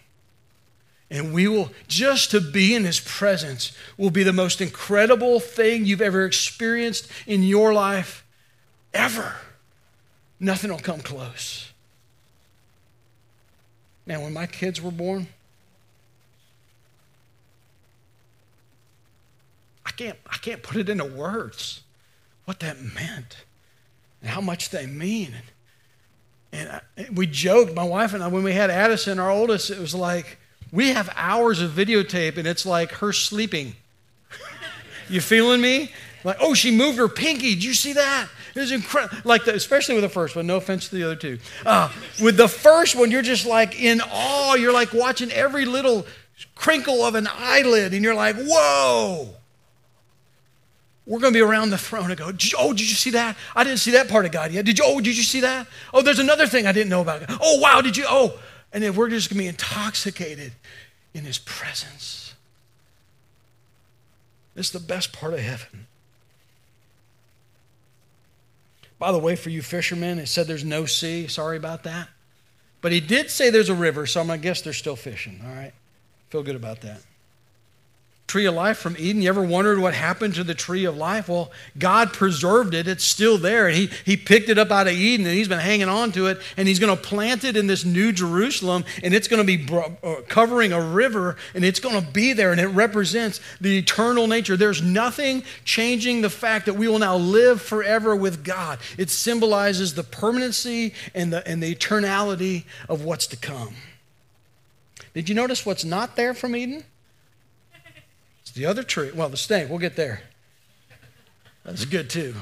And 1.11 1.35
we 1.35 1.49
will, 1.49 1.73
just 1.89 2.31
to 2.31 2.41
be 2.41 2.75
in 2.75 2.85
his 2.85 3.01
presence, 3.01 3.77
will 3.97 4.11
be 4.11 4.23
the 4.23 4.33
most 4.33 4.61
incredible 4.61 5.41
thing 5.41 5.85
you've 5.85 6.01
ever 6.01 6.25
experienced 6.25 7.11
in 7.27 7.43
your 7.43 7.73
life, 7.73 8.25
ever. 8.95 9.35
Nothing 10.39 10.71
will 10.71 10.79
come 10.79 11.01
close. 11.01 11.73
Man, 14.07 14.23
when 14.23 14.33
my 14.33 14.47
kids 14.47 14.81
were 14.81 14.93
born, 14.93 15.27
I 19.85 19.91
can't, 19.91 20.19
I 20.27 20.37
can't 20.37 20.63
put 20.63 20.77
it 20.77 20.89
into 20.89 21.05
words 21.05 21.83
what 22.45 22.61
that 22.61 22.81
meant 22.81 23.45
and 24.21 24.31
how 24.31 24.41
much 24.41 24.71
they 24.71 24.87
mean. 24.87 25.35
And, 26.53 26.69
I, 26.69 26.81
we 27.13 27.27
joked, 27.27 27.75
my 27.75 27.85
wife 27.85 28.15
and 28.15 28.23
I, 28.23 28.29
when 28.29 28.43
we 28.43 28.53
had 28.53 28.71
Addison, 28.71 29.19
our 29.19 29.31
oldest, 29.31 29.71
it 29.71 29.79
was 29.79 29.95
like, 29.95 30.39
we 30.73 30.91
have 30.91 31.13
hours 31.17 31.61
of 31.61 31.73
videotape 31.73 32.37
and 32.37 32.47
it's 32.47 32.65
like 32.65 32.93
her 32.93 33.13
sleeping. 33.13 33.75
you 35.09 35.21
feeling 35.21 35.61
me? 35.61 35.93
Like, 36.23 36.37
oh, 36.41 36.55
she 36.55 36.71
moved 36.71 36.99
her 36.99 37.09
pinky. 37.09 37.55
Did 37.55 37.65
you 37.65 37.75
see 37.75 37.95
that? 37.95 38.29
It 38.55 38.61
was 38.61 38.73
incredible. 38.73 39.17
Like, 39.25 39.45
the, 39.45 39.55
especially 39.55 39.95
with 39.95 40.03
the 40.03 40.09
first 40.09 40.37
one. 40.37 40.47
No 40.47 40.57
offense 40.57 40.89
to 40.89 40.95
the 40.95 41.05
other 41.05 41.17
two. 41.17 41.39
Uh, 41.65 41.91
with 42.23 42.37
the 42.37 42.49
first 42.49 42.97
one, 42.97 43.11
you're 43.11 43.23
just 43.23 43.47
like 43.47 43.81
in 43.81 44.01
awe. 44.01 44.55
You're 44.55 44.73
like 44.73 44.93
watching 44.93 45.31
every 45.31 45.65
little 45.65 46.07
crinkle 46.55 47.05
of 47.05 47.15
an 47.15 47.29
eyelid, 47.33 47.95
and 47.95 48.05
you're 48.05 48.15
like, 48.15 48.37
whoa. 48.37 49.35
We're 51.07 51.19
going 51.19 51.33
to 51.33 51.37
be 51.37 51.43
around 51.43 51.71
the 51.71 51.79
throne 51.79 52.11
and 52.11 52.17
go, 52.17 52.33
oh, 52.59 52.73
did 52.73 52.89
you 52.89 52.95
see 52.95 53.11
that? 53.11 53.37
I 53.57 53.65
didn't 53.65 53.79
see 53.79 53.93
that 53.93 54.09
part 54.09 54.27
of 54.27 54.33
God 54.33 54.53
yet. 54.53 54.65
Did 54.65 54.79
you? 54.79 54.85
Oh, 54.87 55.01
did 55.01 55.17
you 55.17 55.25
see 55.25 55.41
that? 55.41 55.67
Oh, 55.93 56.03
there's 56.03 56.19
another 56.19 56.47
thing 56.47 56.67
I 56.67 56.73
didn't 56.73 56.91
know 56.91 57.01
about. 57.01 57.27
God. 57.27 57.39
Oh, 57.43 57.59
wow, 57.59 57.81
did 57.81 57.97
you? 57.97 58.05
Oh, 58.09 58.39
and 58.73 58.83
then 58.83 58.95
we're 58.95 59.09
just 59.09 59.29
going 59.29 59.39
to 59.39 59.43
be 59.43 59.49
intoxicated 59.49 60.53
in 61.15 61.25
his 61.25 61.39
presence. 61.39 62.35
It's 64.57 64.71
the 64.71 64.81
best 64.81 65.13
part 65.13 65.33
of 65.33 65.41
heaven. 65.41 65.87
By 68.99 69.13
the 69.13 69.19
way, 69.19 69.35
for 69.35 69.51
you 69.51 69.63
fishermen, 69.63 70.19
it 70.19 70.27
said 70.27 70.47
there's 70.47 70.65
no 70.65 70.85
sea. 70.85 71.27
Sorry 71.27 71.57
about 71.57 71.85
that. 71.85 72.09
But 72.83 72.93
he 72.93 73.01
did 73.01 73.31
say 73.31 73.51
there's 73.51 73.69
a 73.69 73.75
river, 73.75 74.07
so 74.07 74.21
I'm 74.21 74.27
going 74.27 74.41
to 74.41 74.43
guess 74.43 74.61
they're 74.61 74.73
still 74.73 74.97
fishing. 74.97 75.41
All 75.45 75.55
right? 75.55 75.73
Feel 76.29 76.43
good 76.43 76.57
about 76.57 76.83
that 76.83 77.01
tree 78.31 78.47
of 78.47 78.55
life 78.55 78.79
from 78.79 78.95
Eden. 78.97 79.23
You 79.23 79.29
ever 79.29 79.43
wondered 79.43 79.81
what 79.81 79.93
happened 79.93 80.37
to 80.37 80.45
the 80.45 80.55
tree 80.55 80.85
of 80.85 80.97
life? 80.97 81.29
Well, 81.29 81.51
God 81.77 82.13
preserved 82.13 82.75
it. 82.75 82.87
It's 82.87 83.03
still 83.03 83.39
there. 83.39 83.69
He, 83.69 83.91
he 84.05 84.17
picked 84.17 84.49
it 84.49 84.57
up 84.57 84.71
out 84.71 84.87
of 84.87 84.93
Eden 84.93 85.27
and 85.27 85.35
he's 85.35 85.49
been 85.49 85.59
hanging 85.59 85.89
on 85.89 86.13
to 86.13 86.29
it. 86.29 86.41
And 86.57 86.69
he's 86.69 86.79
going 86.79 86.97
to 86.97 87.03
plant 87.03 87.43
it 87.43 87.57
in 87.57 87.67
this 87.67 87.85
new 87.85 88.13
Jerusalem. 88.13 88.85
And 89.03 89.13
it's 89.13 89.27
going 89.27 89.45
to 89.45 89.57
be 89.57 89.67
uh, 89.75 90.23
covering 90.29 90.73
a 90.73 90.81
river 90.81 91.37
and 91.55 91.65
it's 91.65 91.81
going 91.81 92.01
to 92.01 92.13
be 92.13 92.33
there. 92.33 92.53
And 92.53 92.61
it 92.61 92.69
represents 92.69 93.41
the 93.61 93.79
eternal 93.79 94.29
nature. 94.29 94.57
There's 94.57 94.81
nothing 94.81 95.43
changing 95.65 96.21
the 96.21 96.31
fact 96.31 96.67
that 96.67 96.75
we 96.75 96.87
will 96.87 97.01
now 97.01 97.17
live 97.17 97.61
forever 97.61 98.15
with 98.15 98.45
God. 98.45 98.79
It 98.97 99.11
symbolizes 99.11 99.95
the 99.95 100.05
permanency 100.05 100.95
and 101.17 101.33
the, 101.33 101.47
and 101.49 101.61
the 101.61 101.75
eternality 101.75 102.63
of 102.89 103.03
what's 103.03 103.27
to 103.27 103.37
come. 103.37 103.75
Did 105.15 105.29
you 105.29 105.35
notice 105.35 105.67
what's 105.67 105.85
not 105.85 106.15
there 106.15 106.33
from 106.33 106.55
Eden? 106.55 106.85
The 108.55 108.67
other 108.67 108.83
tree, 108.83 109.11
well, 109.13 109.29
the 109.29 109.37
snake, 109.37 109.69
we'll 109.69 109.79
get 109.79 109.97
there. 109.97 110.23
That's 111.65 111.85
good 111.85 112.11
too. 112.11 112.35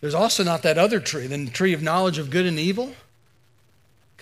There's 0.00 0.14
also 0.14 0.42
not 0.44 0.62
that 0.62 0.78
other 0.78 1.00
tree, 1.00 1.26
the 1.26 1.46
tree 1.46 1.72
of 1.72 1.82
knowledge 1.82 2.18
of 2.18 2.30
good 2.30 2.46
and 2.46 2.58
evil. 2.58 2.94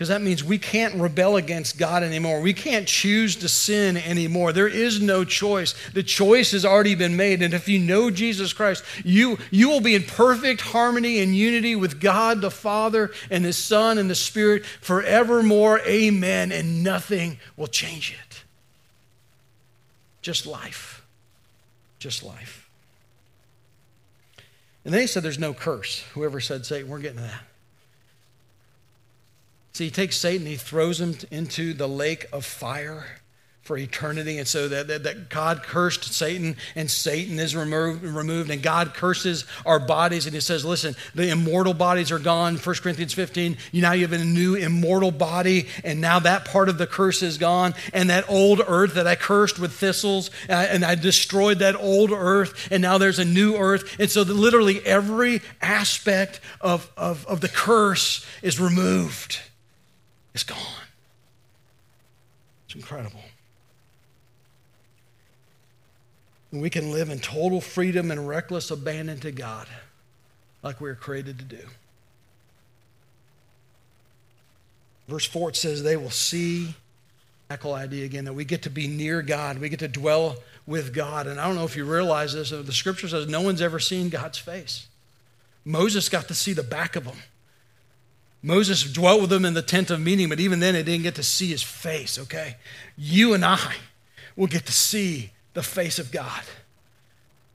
Because 0.00 0.08
that 0.08 0.22
means 0.22 0.42
we 0.42 0.56
can't 0.56 0.94
rebel 0.94 1.36
against 1.36 1.76
God 1.76 2.02
anymore. 2.02 2.40
We 2.40 2.54
can't 2.54 2.88
choose 2.88 3.36
to 3.36 3.50
sin 3.50 3.98
anymore. 3.98 4.50
There 4.50 4.66
is 4.66 4.98
no 4.98 5.26
choice. 5.26 5.74
The 5.92 6.02
choice 6.02 6.52
has 6.52 6.64
already 6.64 6.94
been 6.94 7.18
made. 7.18 7.42
And 7.42 7.52
if 7.52 7.68
you 7.68 7.78
know 7.78 8.10
Jesus 8.10 8.54
Christ, 8.54 8.82
you, 9.04 9.36
you 9.50 9.68
will 9.68 9.82
be 9.82 9.94
in 9.94 10.04
perfect 10.04 10.62
harmony 10.62 11.18
and 11.18 11.36
unity 11.36 11.76
with 11.76 12.00
God 12.00 12.40
the 12.40 12.50
Father 12.50 13.10
and 13.30 13.44
His 13.44 13.58
Son 13.58 13.98
and 13.98 14.08
the 14.08 14.14
Spirit 14.14 14.64
forevermore. 14.64 15.80
Amen. 15.80 16.50
And 16.50 16.82
nothing 16.82 17.38
will 17.58 17.66
change 17.66 18.16
it. 18.18 18.29
Just 20.22 20.46
life. 20.46 21.04
Just 21.98 22.22
life. 22.22 22.68
And 24.84 24.94
then 24.94 25.00
he 25.00 25.06
said 25.06 25.22
there's 25.22 25.38
no 25.38 25.54
curse. 25.54 26.04
Whoever 26.14 26.40
said 26.40 26.64
Satan, 26.64 26.88
we're 26.88 27.00
getting 27.00 27.18
to 27.18 27.24
that. 27.24 27.42
See, 29.72 29.84
he 29.84 29.90
takes 29.90 30.16
Satan, 30.16 30.46
he 30.46 30.56
throws 30.56 31.00
him 31.00 31.16
into 31.30 31.74
the 31.74 31.88
lake 31.88 32.26
of 32.32 32.44
fire 32.44 33.19
for 33.70 33.78
eternity. 33.78 34.38
And 34.38 34.48
so 34.48 34.66
that, 34.66 34.88
that, 34.88 35.04
that, 35.04 35.28
God 35.28 35.62
cursed 35.62 36.12
Satan 36.12 36.56
and 36.74 36.90
Satan 36.90 37.38
is 37.38 37.54
removed, 37.54 38.02
removed 38.02 38.50
and 38.50 38.60
God 38.60 38.94
curses 38.94 39.44
our 39.64 39.78
bodies. 39.78 40.26
And 40.26 40.34
he 40.34 40.40
says, 40.40 40.64
listen, 40.64 40.96
the 41.14 41.28
immortal 41.28 41.72
bodies 41.72 42.10
are 42.10 42.18
gone. 42.18 42.56
1 42.56 42.76
Corinthians 42.82 43.14
15, 43.14 43.56
you 43.70 43.80
now 43.80 43.92
you 43.92 44.02
have 44.02 44.12
a 44.12 44.24
new 44.24 44.56
immortal 44.56 45.12
body. 45.12 45.68
And 45.84 46.00
now 46.00 46.18
that 46.18 46.46
part 46.46 46.68
of 46.68 46.78
the 46.78 46.86
curse 46.88 47.22
is 47.22 47.38
gone. 47.38 47.74
And 47.92 48.10
that 48.10 48.28
old 48.28 48.60
earth 48.66 48.94
that 48.94 49.06
I 49.06 49.14
cursed 49.14 49.60
with 49.60 49.72
thistles 49.72 50.32
uh, 50.48 50.54
and 50.54 50.84
I 50.84 50.96
destroyed 50.96 51.60
that 51.60 51.76
old 51.76 52.10
earth. 52.10 52.72
And 52.72 52.82
now 52.82 52.98
there's 52.98 53.20
a 53.20 53.24
new 53.24 53.54
earth. 53.54 54.00
And 54.00 54.10
so 54.10 54.22
literally 54.22 54.84
every 54.84 55.42
aspect 55.62 56.40
of, 56.60 56.90
of, 56.96 57.24
of 57.28 57.40
the 57.40 57.48
curse 57.48 58.26
is 58.42 58.58
removed. 58.58 59.38
It's 60.34 60.42
gone. 60.42 60.58
It's 62.66 62.74
incredible. 62.74 63.20
We 66.52 66.70
can 66.70 66.90
live 66.90 67.10
in 67.10 67.20
total 67.20 67.60
freedom 67.60 68.10
and 68.10 68.26
reckless 68.26 68.70
abandon 68.70 69.20
to 69.20 69.30
God. 69.30 69.66
like 70.62 70.80
we 70.80 70.90
are 70.90 70.94
created 70.94 71.38
to 71.38 71.44
do. 71.44 71.66
Verse 75.08 75.24
4 75.24 75.50
it 75.50 75.56
says, 75.56 75.82
They 75.82 75.96
will 75.96 76.10
see, 76.10 76.74
echo 77.48 77.72
idea 77.72 78.04
again, 78.04 78.24
that 78.26 78.34
we 78.34 78.44
get 78.44 78.62
to 78.62 78.70
be 78.70 78.86
near 78.86 79.22
God. 79.22 79.58
We 79.58 79.68
get 79.68 79.78
to 79.78 79.88
dwell 79.88 80.36
with 80.66 80.92
God. 80.92 81.26
And 81.26 81.40
I 81.40 81.46
don't 81.46 81.56
know 81.56 81.64
if 81.64 81.76
you 81.76 81.84
realize 81.84 82.34
this, 82.34 82.50
the 82.50 82.72
scripture 82.72 83.08
says 83.08 83.26
no 83.26 83.40
one's 83.40 83.62
ever 83.62 83.80
seen 83.80 84.08
God's 84.08 84.38
face. 84.38 84.86
Moses 85.64 86.08
got 86.08 86.28
to 86.28 86.34
see 86.34 86.52
the 86.52 86.62
back 86.62 86.94
of 86.94 87.04
him. 87.04 87.18
Moses 88.42 88.82
dwelt 88.84 89.20
with 89.20 89.32
him 89.32 89.44
in 89.44 89.54
the 89.54 89.62
tent 89.62 89.90
of 89.90 90.00
meeting, 90.00 90.28
but 90.28 90.40
even 90.40 90.60
then, 90.60 90.74
it 90.74 90.84
didn't 90.84 91.02
get 91.02 91.14
to 91.16 91.22
see 91.22 91.48
his 91.48 91.62
face, 91.62 92.18
okay? 92.18 92.56
You 92.96 93.34
and 93.34 93.44
I 93.44 93.74
will 94.36 94.46
get 94.46 94.64
to 94.66 94.72
see 94.72 95.30
the 95.54 95.62
face 95.62 95.98
of 95.98 96.12
God. 96.12 96.42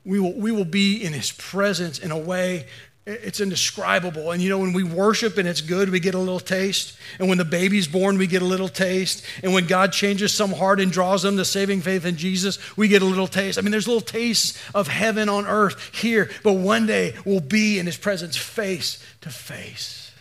We 0.04 0.20
will, 0.20 0.34
we 0.34 0.52
will 0.52 0.66
be 0.66 1.04
in 1.04 1.14
his 1.14 1.32
presence 1.32 2.00
in 2.00 2.12
a 2.12 2.18
way 2.18 2.68
it's 3.08 3.40
indescribable. 3.40 4.32
And 4.32 4.42
you 4.42 4.50
know, 4.50 4.58
when 4.58 4.74
we 4.74 4.84
worship 4.84 5.38
and 5.38 5.48
it's 5.48 5.62
good, 5.62 5.92
we 5.92 6.00
get 6.00 6.16
a 6.16 6.20
little 6.20 6.40
taste. 6.40 6.98
And 7.20 7.30
when 7.30 7.38
the 7.38 7.46
baby's 7.46 7.88
born, 7.88 8.18
we 8.18 8.26
get 8.26 8.42
a 8.42 8.46
little 8.46 8.68
taste. 8.68 9.24
And 9.44 9.54
when 9.54 9.68
God 9.68 9.94
changes 9.94 10.34
some 10.34 10.52
heart 10.52 10.80
and 10.80 10.92
draws 10.92 11.22
them 11.22 11.38
to 11.38 11.46
saving 11.46 11.82
faith 11.82 12.04
in 12.04 12.18
Jesus, 12.18 12.58
we 12.76 12.88
get 12.88 13.04
a 13.04 13.06
little 13.06 13.28
taste. 13.28 13.60
I 13.60 13.62
mean, 13.62 13.70
there's 13.70 13.88
little 13.88 14.02
tastes 14.02 14.60
of 14.74 14.88
heaven 14.88 15.30
on 15.30 15.46
earth 15.46 15.94
here, 15.94 16.32
but 16.44 16.54
one 16.54 16.88
day 16.88 17.14
we'll 17.26 17.42
be 17.42 17.78
in 17.78 17.86
his 17.86 17.98
presence 17.98 18.36
face 18.36 19.06
to 19.22 19.30
face. 19.30 20.12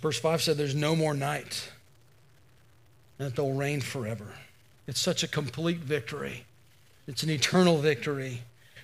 Verse 0.00 0.18
5 0.18 0.40
said, 0.40 0.56
There's 0.56 0.74
no 0.74 0.96
more 0.96 1.12
night, 1.12 1.70
and 3.18 3.26
that 3.26 3.36
they'll 3.36 3.52
reign 3.52 3.80
forever. 3.80 4.26
It's 4.86 5.00
such 5.00 5.22
a 5.22 5.28
complete 5.28 5.78
victory. 5.78 6.44
It's 7.06 7.22
an 7.22 7.30
eternal 7.30 7.78
victory. 7.78 8.42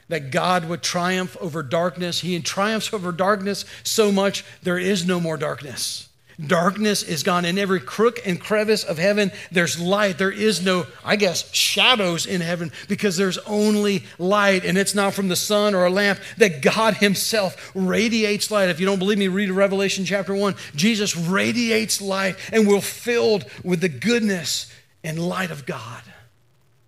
That 0.08 0.30
God 0.30 0.68
would 0.68 0.82
triumph 0.82 1.36
over 1.40 1.62
darkness. 1.62 2.20
He 2.20 2.38
triumphs 2.40 2.92
over 2.92 3.10
darkness 3.10 3.64
so 3.82 4.12
much 4.12 4.44
there 4.62 4.78
is 4.78 5.06
no 5.06 5.18
more 5.18 5.38
darkness. 5.38 6.08
Darkness 6.44 7.02
is 7.02 7.22
gone. 7.22 7.44
In 7.44 7.58
every 7.58 7.80
crook 7.80 8.18
and 8.26 8.40
crevice 8.40 8.82
of 8.82 8.98
heaven, 8.98 9.30
there's 9.52 9.80
light. 9.80 10.18
There 10.18 10.32
is 10.32 10.64
no, 10.64 10.86
I 11.04 11.16
guess, 11.16 11.52
shadows 11.54 12.26
in 12.26 12.40
heaven 12.40 12.72
because 12.88 13.16
there's 13.16 13.38
only 13.38 14.04
light. 14.18 14.64
And 14.64 14.76
it's 14.76 14.94
not 14.94 15.14
from 15.14 15.28
the 15.28 15.36
sun 15.36 15.74
or 15.74 15.84
a 15.84 15.90
lamp 15.90 16.18
that 16.38 16.60
God 16.60 16.94
Himself 16.94 17.70
radiates 17.74 18.50
light. 18.50 18.68
If 18.68 18.80
you 18.80 18.86
don't 18.86 18.98
believe 18.98 19.18
me, 19.18 19.28
read 19.28 19.50
Revelation 19.50 20.04
chapter 20.04 20.34
1. 20.34 20.56
Jesus 20.74 21.16
radiates 21.16 22.02
light 22.02 22.36
and 22.52 22.66
we're 22.66 22.80
filled 22.80 23.44
with 23.62 23.80
the 23.80 23.88
goodness 23.88 24.72
and 25.04 25.18
light 25.18 25.52
of 25.52 25.66
God 25.66 26.02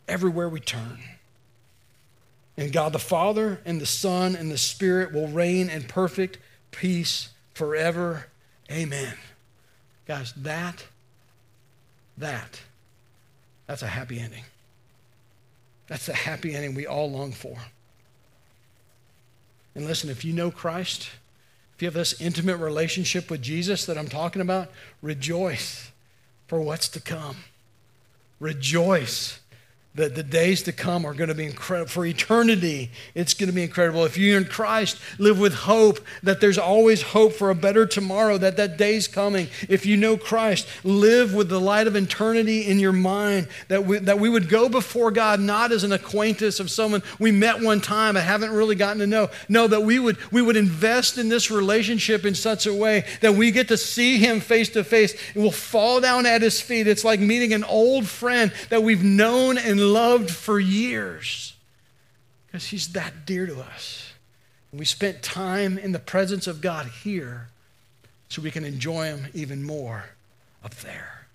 everywhere 0.08 0.48
we 0.48 0.60
turn. 0.60 0.98
And 2.56 2.72
God 2.72 2.92
the 2.92 2.98
Father 2.98 3.60
and 3.64 3.80
the 3.80 3.86
Son 3.86 4.34
and 4.34 4.50
the 4.50 4.58
Spirit 4.58 5.12
will 5.12 5.28
reign 5.28 5.68
in 5.68 5.84
perfect 5.84 6.38
peace 6.70 7.28
forever. 7.54 8.26
Amen. 8.70 9.14
Guys, 10.06 10.32
that, 10.36 10.84
that, 12.16 12.60
that's 13.66 13.82
a 13.82 13.88
happy 13.88 14.20
ending. 14.20 14.44
That's 15.88 16.06
the 16.06 16.14
happy 16.14 16.54
ending 16.54 16.74
we 16.74 16.86
all 16.86 17.10
long 17.10 17.32
for. 17.32 17.56
And 19.74 19.86
listen, 19.86 20.08
if 20.10 20.24
you 20.24 20.32
know 20.32 20.50
Christ, 20.50 21.10
if 21.74 21.82
you 21.82 21.86
have 21.86 21.94
this 21.94 22.20
intimate 22.20 22.56
relationship 22.56 23.30
with 23.30 23.42
Jesus 23.42 23.84
that 23.86 23.98
I'm 23.98 24.08
talking 24.08 24.40
about, 24.40 24.70
rejoice 25.02 25.90
for 26.46 26.60
what's 26.60 26.88
to 26.90 27.00
come. 27.00 27.36
Rejoice 28.40 29.40
the, 29.96 30.10
the 30.10 30.22
days 30.22 30.62
to 30.64 30.72
come 30.72 31.06
are 31.06 31.14
going 31.14 31.28
to 31.28 31.34
be 31.34 31.46
incredible. 31.46 31.88
For 31.88 32.04
eternity, 32.04 32.90
it's 33.14 33.32
going 33.32 33.48
to 33.48 33.54
be 33.54 33.62
incredible. 33.62 34.04
If 34.04 34.18
you're 34.18 34.38
in 34.38 34.44
Christ, 34.44 35.00
live 35.18 35.40
with 35.40 35.54
hope 35.54 36.00
that 36.22 36.40
there's 36.40 36.58
always 36.58 37.00
hope 37.00 37.32
for 37.32 37.48
a 37.48 37.54
better 37.54 37.86
tomorrow, 37.86 38.36
that 38.36 38.58
that 38.58 38.76
day's 38.76 39.08
coming. 39.08 39.48
If 39.70 39.86
you 39.86 39.96
know 39.96 40.18
Christ, 40.18 40.68
live 40.84 41.32
with 41.32 41.48
the 41.48 41.60
light 41.60 41.86
of 41.86 41.96
eternity 41.96 42.66
in 42.66 42.78
your 42.78 42.92
mind, 42.92 43.48
that 43.68 43.86
we, 43.86 43.98
that 44.00 44.20
we 44.20 44.28
would 44.28 44.50
go 44.50 44.68
before 44.68 45.10
God 45.10 45.40
not 45.40 45.72
as 45.72 45.82
an 45.82 45.92
acquaintance 45.92 46.60
of 46.60 46.70
someone 46.70 47.02
we 47.18 47.32
met 47.32 47.62
one 47.62 47.80
time 47.80 48.16
and 48.16 48.24
haven't 48.24 48.50
really 48.50 48.74
gotten 48.74 48.98
to 48.98 49.06
know. 49.06 49.30
No, 49.48 49.66
that 49.66 49.80
we 49.80 49.98
would, 49.98 50.18
we 50.30 50.42
would 50.42 50.56
invest 50.56 51.16
in 51.16 51.30
this 51.30 51.50
relationship 51.50 52.26
in 52.26 52.34
such 52.34 52.66
a 52.66 52.74
way 52.74 53.04
that 53.22 53.32
we 53.32 53.50
get 53.50 53.68
to 53.68 53.78
see 53.78 54.18
Him 54.18 54.40
face 54.40 54.68
to 54.70 54.84
face 54.84 55.14
and 55.32 55.42
we'll 55.42 55.52
fall 55.52 56.02
down 56.02 56.26
at 56.26 56.42
His 56.42 56.60
feet. 56.60 56.86
It's 56.86 57.04
like 57.04 57.18
meeting 57.18 57.54
an 57.54 57.64
old 57.64 58.06
friend 58.06 58.52
that 58.68 58.82
we've 58.82 59.02
known 59.02 59.56
and 59.56 59.85
loved 59.86 60.30
for 60.30 60.60
years 60.60 61.54
because 62.46 62.66
he's 62.66 62.88
that 62.88 63.26
dear 63.26 63.46
to 63.46 63.60
us. 63.60 64.12
And 64.70 64.78
we 64.78 64.84
spent 64.84 65.22
time 65.22 65.78
in 65.78 65.92
the 65.92 65.98
presence 65.98 66.46
of 66.46 66.60
God 66.60 66.86
here 66.86 67.48
so 68.28 68.42
we 68.42 68.50
can 68.50 68.64
enjoy 68.64 69.06
him 69.06 69.28
even 69.34 69.62
more 69.62 70.10
up 70.64 70.74
there. 70.76 71.26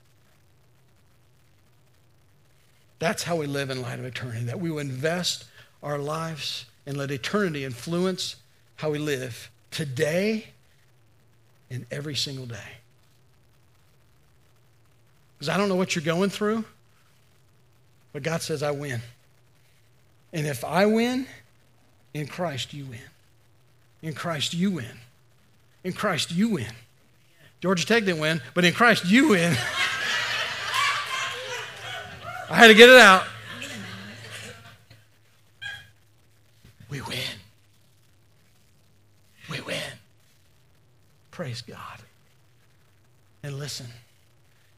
That's 2.99 3.23
how 3.23 3.35
we 3.35 3.47
live 3.47 3.69
in 3.71 3.81
light 3.81 3.97
of 3.97 4.05
eternity, 4.05 4.45
that 4.45 4.59
we 4.59 4.69
will 4.69 4.79
invest 4.79 5.45
our 5.81 5.97
lives 5.97 6.65
and 6.85 6.97
let 6.97 7.09
eternity 7.09 7.65
influence 7.65 8.35
how 8.75 8.91
we 8.91 8.99
live 8.99 9.49
today 9.71 10.45
and 11.69 11.85
every 11.89 12.15
single 12.15 12.45
day. 12.45 12.77
Because 15.37 15.49
I 15.49 15.57
don't 15.57 15.69
know 15.69 15.75
what 15.75 15.95
you're 15.95 16.05
going 16.05 16.29
through. 16.29 16.65
But 18.13 18.23
God 18.23 18.41
says, 18.41 18.63
I 18.63 18.71
win. 18.71 19.01
And 20.33 20.47
if 20.47 20.63
I 20.63 20.85
win, 20.85 21.27
in 22.13 22.27
Christ 22.27 22.73
you 22.73 22.85
win. 22.85 22.99
In 24.01 24.13
Christ 24.13 24.53
you 24.53 24.71
win. 24.71 24.99
In 25.83 25.93
Christ 25.93 26.31
you 26.31 26.49
win. 26.49 26.73
Georgia 27.61 27.85
Tech 27.85 28.05
didn't 28.05 28.21
win, 28.21 28.41
but 28.53 28.65
in 28.65 28.73
Christ 28.73 29.05
you 29.05 29.29
win. 29.29 29.55
I 32.49 32.55
had 32.55 32.67
to 32.67 32.73
get 32.73 32.89
it 32.89 32.99
out. 32.99 33.23
We 36.89 37.01
win. 37.01 37.17
We 39.49 39.61
win. 39.61 39.77
Praise 41.29 41.61
God. 41.61 41.77
And 43.43 43.57
listen. 43.57 43.87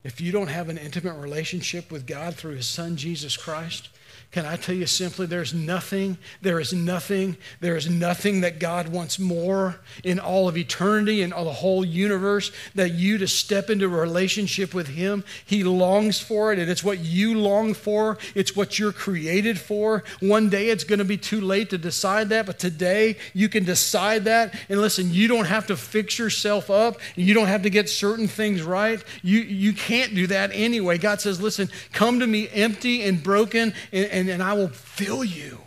If 0.03 0.19
you 0.19 0.31
don't 0.31 0.47
have 0.47 0.69
an 0.69 0.77
intimate 0.77 1.17
relationship 1.17 1.91
with 1.91 2.05
God 2.05 2.35
through 2.35 2.55
His 2.55 2.67
Son, 2.67 2.97
Jesus 2.97 3.37
Christ, 3.37 3.89
can 4.33 4.47
I 4.47 4.55
tell 4.55 4.73
you 4.73 4.87
simply, 4.87 5.27
there's 5.27 5.53
nothing, 5.53 6.17
there 6.41 6.59
is 6.59 6.73
nothing, 6.73 7.37
there 7.59 7.75
is 7.75 7.87
nothing 7.87 8.41
that 8.41 8.57
God 8.57 8.87
wants 8.89 9.19
more 9.19 9.79
in 10.03 10.19
all 10.19 10.47
of 10.47 10.57
eternity 10.57 11.21
and 11.21 11.31
all 11.31 11.45
the 11.45 11.53
whole 11.53 11.85
universe 11.85 12.51
that 12.73 12.93
you 12.93 13.19
to 13.19 13.27
step 13.27 13.69
into 13.69 13.85
a 13.85 13.89
relationship 13.89 14.73
with 14.73 14.87
Him. 14.87 15.23
He 15.45 15.63
longs 15.63 16.19
for 16.19 16.51
it, 16.51 16.57
and 16.57 16.67
it's 16.67 16.83
what 16.83 16.97
you 16.97 17.37
long 17.37 17.75
for, 17.75 18.17
it's 18.33 18.55
what 18.55 18.79
you're 18.79 18.91
created 18.91 19.59
for. 19.59 20.03
One 20.19 20.49
day 20.49 20.69
it's 20.69 20.83
going 20.83 20.97
to 20.97 21.05
be 21.05 21.17
too 21.17 21.39
late 21.39 21.69
to 21.69 21.77
decide 21.77 22.29
that, 22.29 22.47
but 22.47 22.57
today 22.57 23.17
you 23.35 23.49
can 23.49 23.63
decide 23.63 24.23
that. 24.23 24.55
And 24.67 24.81
listen, 24.81 25.13
you 25.13 25.27
don't 25.27 25.45
have 25.45 25.67
to 25.67 25.77
fix 25.77 26.17
yourself 26.17 26.71
up, 26.71 26.99
you 27.15 27.35
don't 27.35 27.49
have 27.49 27.61
to 27.61 27.69
get 27.69 27.87
certain 27.87 28.27
things 28.27 28.63
right. 28.63 29.03
You, 29.21 29.41
you 29.41 29.73
can't 29.73 30.15
do 30.15 30.25
that 30.25 30.49
anyway. 30.53 30.97
God 30.97 31.21
says, 31.21 31.39
listen, 31.39 31.69
come 31.91 32.19
to 32.19 32.25
me 32.25 32.49
empty 32.49 33.03
and 33.03 33.21
broken 33.21 33.75
and, 33.91 34.05
and 34.07 34.22
and, 34.23 34.29
and 34.29 34.43
I 34.43 34.53
will 34.53 34.69
fill 34.69 35.23
you. 35.23 35.59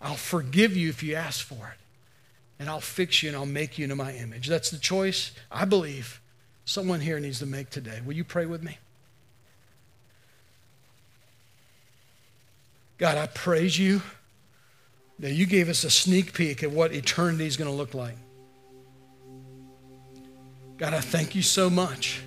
I'll 0.00 0.14
forgive 0.14 0.76
you 0.76 0.90
if 0.90 1.02
you 1.02 1.14
ask 1.14 1.44
for 1.44 1.54
it. 1.54 1.80
And 2.58 2.68
I'll 2.68 2.80
fix 2.80 3.22
you 3.22 3.30
and 3.30 3.36
I'll 3.36 3.46
make 3.46 3.78
you 3.78 3.84
into 3.84 3.96
my 3.96 4.12
image. 4.12 4.46
That's 4.48 4.70
the 4.70 4.78
choice 4.78 5.32
I 5.50 5.64
believe 5.64 6.20
someone 6.64 7.00
here 7.00 7.18
needs 7.18 7.40
to 7.40 7.46
make 7.46 7.70
today. 7.70 8.00
Will 8.04 8.14
you 8.14 8.24
pray 8.24 8.46
with 8.46 8.62
me? 8.62 8.78
God, 12.98 13.18
I 13.18 13.26
praise 13.26 13.78
you 13.78 14.02
that 15.18 15.32
you 15.32 15.46
gave 15.46 15.68
us 15.68 15.84
a 15.84 15.90
sneak 15.90 16.32
peek 16.32 16.62
at 16.62 16.70
what 16.70 16.92
eternity 16.92 17.46
is 17.46 17.56
going 17.56 17.70
to 17.70 17.76
look 17.76 17.92
like. 17.92 18.16
God, 20.76 20.94
I 20.94 21.00
thank 21.00 21.34
you 21.34 21.42
so 21.42 21.68
much 21.68 22.22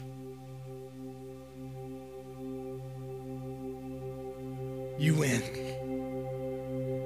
you 4.98 5.16
win. 5.16 5.42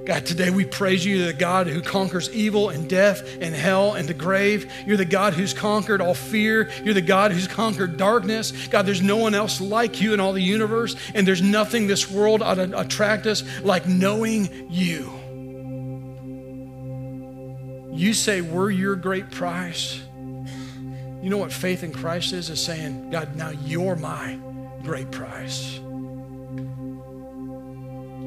God, 0.04 0.26
today 0.26 0.50
we 0.50 0.64
praise 0.64 1.06
you, 1.06 1.26
the 1.26 1.32
God 1.32 1.68
who 1.68 1.80
conquers 1.80 2.28
evil 2.30 2.70
and 2.70 2.90
death 2.90 3.22
and 3.40 3.54
hell 3.54 3.94
and 3.94 4.08
the 4.08 4.14
grave. 4.14 4.72
You're 4.84 4.96
the 4.96 5.04
God 5.04 5.32
who's 5.32 5.54
conquered 5.54 6.00
all 6.00 6.14
fear. 6.14 6.68
You're 6.82 6.94
the 6.94 7.00
God 7.00 7.30
who's 7.30 7.46
conquered 7.46 7.96
darkness. 7.96 8.50
God, 8.66 8.84
there's 8.84 9.00
no 9.00 9.16
one 9.16 9.34
else 9.34 9.60
like 9.60 10.00
you 10.00 10.12
in 10.12 10.18
all 10.18 10.32
the 10.32 10.42
universe, 10.42 10.96
and 11.14 11.26
there's 11.26 11.42
nothing 11.42 11.86
this 11.86 12.10
world 12.10 12.42
ought 12.42 12.54
to 12.54 12.76
attract 12.78 13.26
us 13.26 13.44
like 13.62 13.86
knowing 13.86 14.66
you. 14.68 15.12
You 17.94 18.12
say 18.14 18.40
we're 18.40 18.70
your 18.70 18.96
great 18.96 19.30
prize. 19.30 20.02
You 21.22 21.30
know 21.30 21.38
what 21.38 21.52
faith 21.52 21.84
in 21.84 21.92
Christ 21.92 22.32
is? 22.32 22.50
Is 22.50 22.64
saying, 22.64 23.10
God, 23.10 23.36
now 23.36 23.50
you're 23.50 23.94
my 23.94 24.36
great 24.82 25.12
prize. 25.12 25.78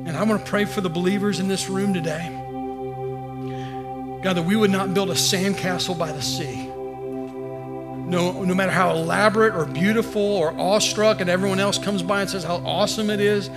And 0.06 0.16
I 0.16 0.24
want 0.24 0.46
to 0.46 0.50
pray 0.50 0.66
for 0.66 0.82
the 0.82 0.90
believers 0.90 1.40
in 1.40 1.48
this 1.48 1.68
room 1.68 1.94
today. 1.94 2.30
God, 4.22 4.34
that 4.34 4.46
we 4.46 4.56
would 4.56 4.72
not 4.72 4.94
build 4.94 5.10
a 5.10 5.14
sandcastle 5.14 5.98
by 5.98 6.12
the 6.12 6.22
sea. 6.22 6.68
No, 6.68 8.44
no 8.44 8.54
matter 8.54 8.72
how 8.72 8.92
elaborate 8.92 9.56
or 9.56 9.66
beautiful 9.66 10.22
or 10.22 10.52
awestruck, 10.60 11.22
and 11.22 11.30
everyone 11.30 11.60
else 11.60 11.80
comes 11.80 12.04
by 12.04 12.22
and 12.22 12.30
says 12.30 12.44
how 12.44 12.58
awesome 12.58 13.10
it 13.10 13.20
is, 13.20 13.50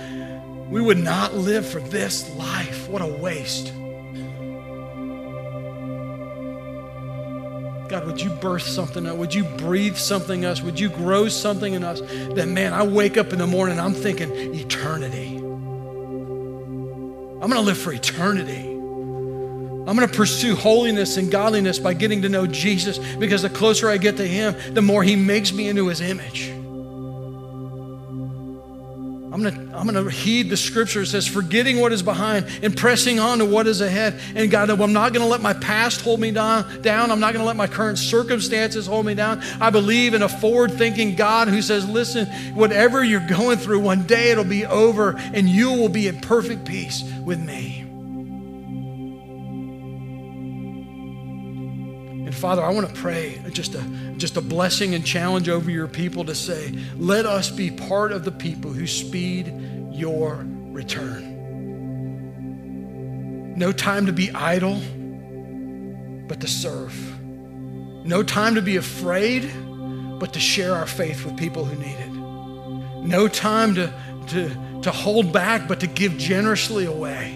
we 0.69 0.81
would 0.81 0.97
not 0.97 1.35
live 1.35 1.67
for 1.67 1.79
this 1.79 2.35
life. 2.35 2.89
What 2.89 3.01
a 3.03 3.07
waste. 3.07 3.73
God, 7.89 8.05
would 8.05 8.21
you 8.21 8.29
birth 8.29 8.61
something? 8.61 9.17
Would 9.17 9.33
you 9.33 9.43
breathe 9.43 9.97
something 9.97 10.43
in 10.43 10.49
us? 10.49 10.61
Would 10.61 10.79
you 10.79 10.89
grow 10.89 11.27
something 11.27 11.73
in 11.73 11.83
us 11.83 12.01
that, 12.35 12.47
man, 12.47 12.73
I 12.73 12.83
wake 12.83 13.17
up 13.17 13.33
in 13.33 13.39
the 13.39 13.47
morning, 13.47 13.79
I'm 13.79 13.95
thinking 13.95 14.31
eternity. 14.53 15.38
I'm 17.41 17.49
going 17.49 17.53
to 17.53 17.61
live 17.61 17.77
for 17.77 17.93
eternity. 17.93 18.69
I'm 18.69 19.95
going 19.95 20.07
to 20.07 20.13
pursue 20.13 20.55
holiness 20.55 21.17
and 21.17 21.31
godliness 21.31 21.79
by 21.79 21.93
getting 21.93 22.21
to 22.23 22.29
know 22.29 22.45
Jesus 22.45 22.99
because 23.15 23.41
the 23.41 23.49
closer 23.49 23.89
I 23.89 23.97
get 23.97 24.17
to 24.17 24.27
Him, 24.27 24.55
the 24.73 24.81
more 24.81 25.03
He 25.03 25.15
makes 25.15 25.51
me 25.53 25.67
into 25.67 25.87
His 25.87 26.01
image. 26.01 26.51
I'm 29.39 29.53
gonna, 29.53 29.77
I'm 29.77 29.85
gonna 29.85 30.09
heed 30.09 30.49
the 30.49 30.57
scripture. 30.57 31.01
It 31.01 31.07
says, 31.07 31.27
forgetting 31.27 31.79
what 31.79 31.93
is 31.93 32.03
behind 32.03 32.45
and 32.61 32.75
pressing 32.75 33.19
on 33.19 33.37
to 33.37 33.45
what 33.45 33.67
is 33.67 33.79
ahead. 33.79 34.19
And 34.35 34.51
God, 34.51 34.69
I'm 34.69 34.91
not 34.91 35.13
gonna 35.13 35.27
let 35.27 35.41
my 35.41 35.53
past 35.53 36.01
hold 36.01 36.19
me 36.19 36.31
down, 36.31 36.81
down. 36.81 37.09
I'm 37.09 37.21
not 37.21 37.33
gonna 37.33 37.45
let 37.45 37.55
my 37.55 37.67
current 37.67 37.97
circumstances 37.97 38.85
hold 38.85 39.05
me 39.05 39.15
down. 39.15 39.41
I 39.61 39.69
believe 39.69 40.13
in 40.13 40.23
a 40.23 40.29
forward 40.29 40.73
thinking 40.73 41.15
God 41.15 41.47
who 41.47 41.61
says, 41.61 41.87
listen, 41.87 42.25
whatever 42.53 43.03
you're 43.03 43.25
going 43.27 43.57
through, 43.57 43.79
one 43.79 44.03
day 44.03 44.31
it'll 44.31 44.43
be 44.43 44.65
over 44.65 45.15
and 45.17 45.47
you 45.47 45.71
will 45.71 45.89
be 45.89 46.09
at 46.09 46.21
perfect 46.21 46.65
peace 46.65 47.03
with 47.23 47.39
me. 47.39 47.78
Father, 52.39 52.63
I 52.63 52.69
want 52.69 52.87
to 52.87 52.93
pray 52.93 53.41
just 53.51 53.75
a, 53.75 53.81
just 54.15 54.37
a 54.37 54.41
blessing 54.41 54.95
and 54.95 55.05
challenge 55.05 55.49
over 55.49 55.69
your 55.69 55.89
people 55.89 56.23
to 56.23 56.33
say, 56.33 56.73
let 56.95 57.25
us 57.25 57.49
be 57.49 57.69
part 57.69 58.13
of 58.13 58.23
the 58.23 58.31
people 58.31 58.71
who 58.71 58.87
speed 58.87 59.53
your 59.91 60.45
return. 60.71 61.35
No 63.57 63.73
time 63.73 64.05
to 64.05 64.13
be 64.13 64.31
idle, 64.31 64.79
but 66.29 66.39
to 66.39 66.47
serve. 66.47 66.95
No 68.05 68.23
time 68.23 68.55
to 68.55 68.61
be 68.61 68.77
afraid, 68.77 69.51
but 70.17 70.31
to 70.31 70.39
share 70.39 70.73
our 70.73 70.87
faith 70.87 71.25
with 71.25 71.35
people 71.35 71.65
who 71.65 71.77
need 71.77 71.97
it. 71.99 72.13
No 73.05 73.27
time 73.27 73.75
to, 73.75 73.93
to, 74.27 74.79
to 74.83 74.91
hold 74.91 75.33
back, 75.33 75.67
but 75.67 75.81
to 75.81 75.87
give 75.87 76.17
generously 76.17 76.85
away 76.85 77.35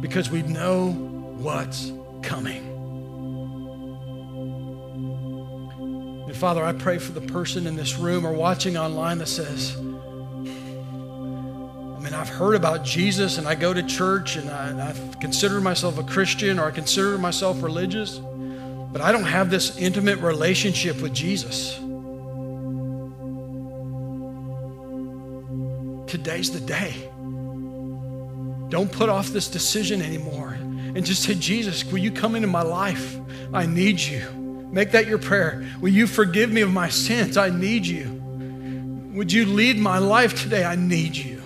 because 0.00 0.28
we 0.28 0.42
know 0.42 0.90
what's 0.90 1.92
coming. 2.22 2.71
Father, 6.42 6.64
I 6.64 6.72
pray 6.72 6.98
for 6.98 7.12
the 7.12 7.20
person 7.20 7.68
in 7.68 7.76
this 7.76 7.96
room 7.96 8.26
or 8.26 8.32
watching 8.32 8.76
online 8.76 9.18
that 9.18 9.28
says, 9.28 9.76
I 9.76 9.80
mean, 12.00 12.12
I've 12.12 12.28
heard 12.28 12.56
about 12.56 12.84
Jesus 12.84 13.38
and 13.38 13.46
I 13.46 13.54
go 13.54 13.72
to 13.72 13.80
church 13.80 14.34
and 14.34 14.50
I, 14.50 14.88
I've 14.88 15.20
considered 15.20 15.60
myself 15.60 15.98
a 15.98 16.02
Christian 16.02 16.58
or 16.58 16.64
I 16.64 16.72
consider 16.72 17.16
myself 17.16 17.62
religious, 17.62 18.18
but 18.18 19.00
I 19.00 19.12
don't 19.12 19.22
have 19.22 19.50
this 19.50 19.78
intimate 19.78 20.18
relationship 20.18 21.00
with 21.00 21.14
Jesus. 21.14 21.76
Today's 26.10 26.50
the 26.50 26.58
day. 26.58 27.08
Don't 28.68 28.90
put 28.90 29.08
off 29.08 29.28
this 29.28 29.46
decision 29.46 30.02
anymore 30.02 30.54
and 30.54 31.06
just 31.06 31.22
say, 31.22 31.36
Jesus, 31.36 31.84
will 31.84 31.98
you 31.98 32.10
come 32.10 32.34
into 32.34 32.48
my 32.48 32.62
life? 32.62 33.16
I 33.54 33.64
need 33.64 34.00
you. 34.00 34.41
Make 34.72 34.92
that 34.92 35.06
your 35.06 35.18
prayer. 35.18 35.64
Will 35.80 35.90
you 35.90 36.06
forgive 36.06 36.50
me 36.50 36.62
of 36.62 36.72
my 36.72 36.88
sins? 36.88 37.36
I 37.36 37.50
need 37.50 37.86
you. 37.86 38.20
Would 39.14 39.30
you 39.30 39.44
lead 39.44 39.78
my 39.78 39.98
life 39.98 40.42
today? 40.42 40.64
I 40.64 40.74
need 40.76 41.14
you 41.14 41.36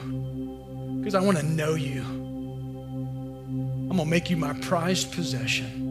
because 0.99 1.17
I 1.17 1.21
want 1.21 1.37
to 1.39 1.45
know 1.45 1.75
you. 1.75 2.03
I'm 2.03 3.89
going 3.89 3.99
to 3.99 4.07
make 4.07 4.31
you 4.31 4.37
my 4.37 4.53
prized 4.55 5.13
possession. 5.13 5.83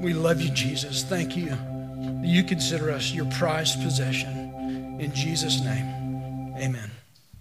We 0.00 0.14
love 0.14 0.40
you, 0.40 0.50
Jesus. 0.50 1.04
Thank 1.04 1.36
you. 1.36 1.56
You 2.22 2.42
consider 2.44 2.90
us 2.90 3.12
your 3.12 3.26
prized 3.32 3.82
possession. 3.82 4.98
In 5.00 5.14
Jesus' 5.14 5.60
name, 5.60 6.54
amen. 6.58 6.90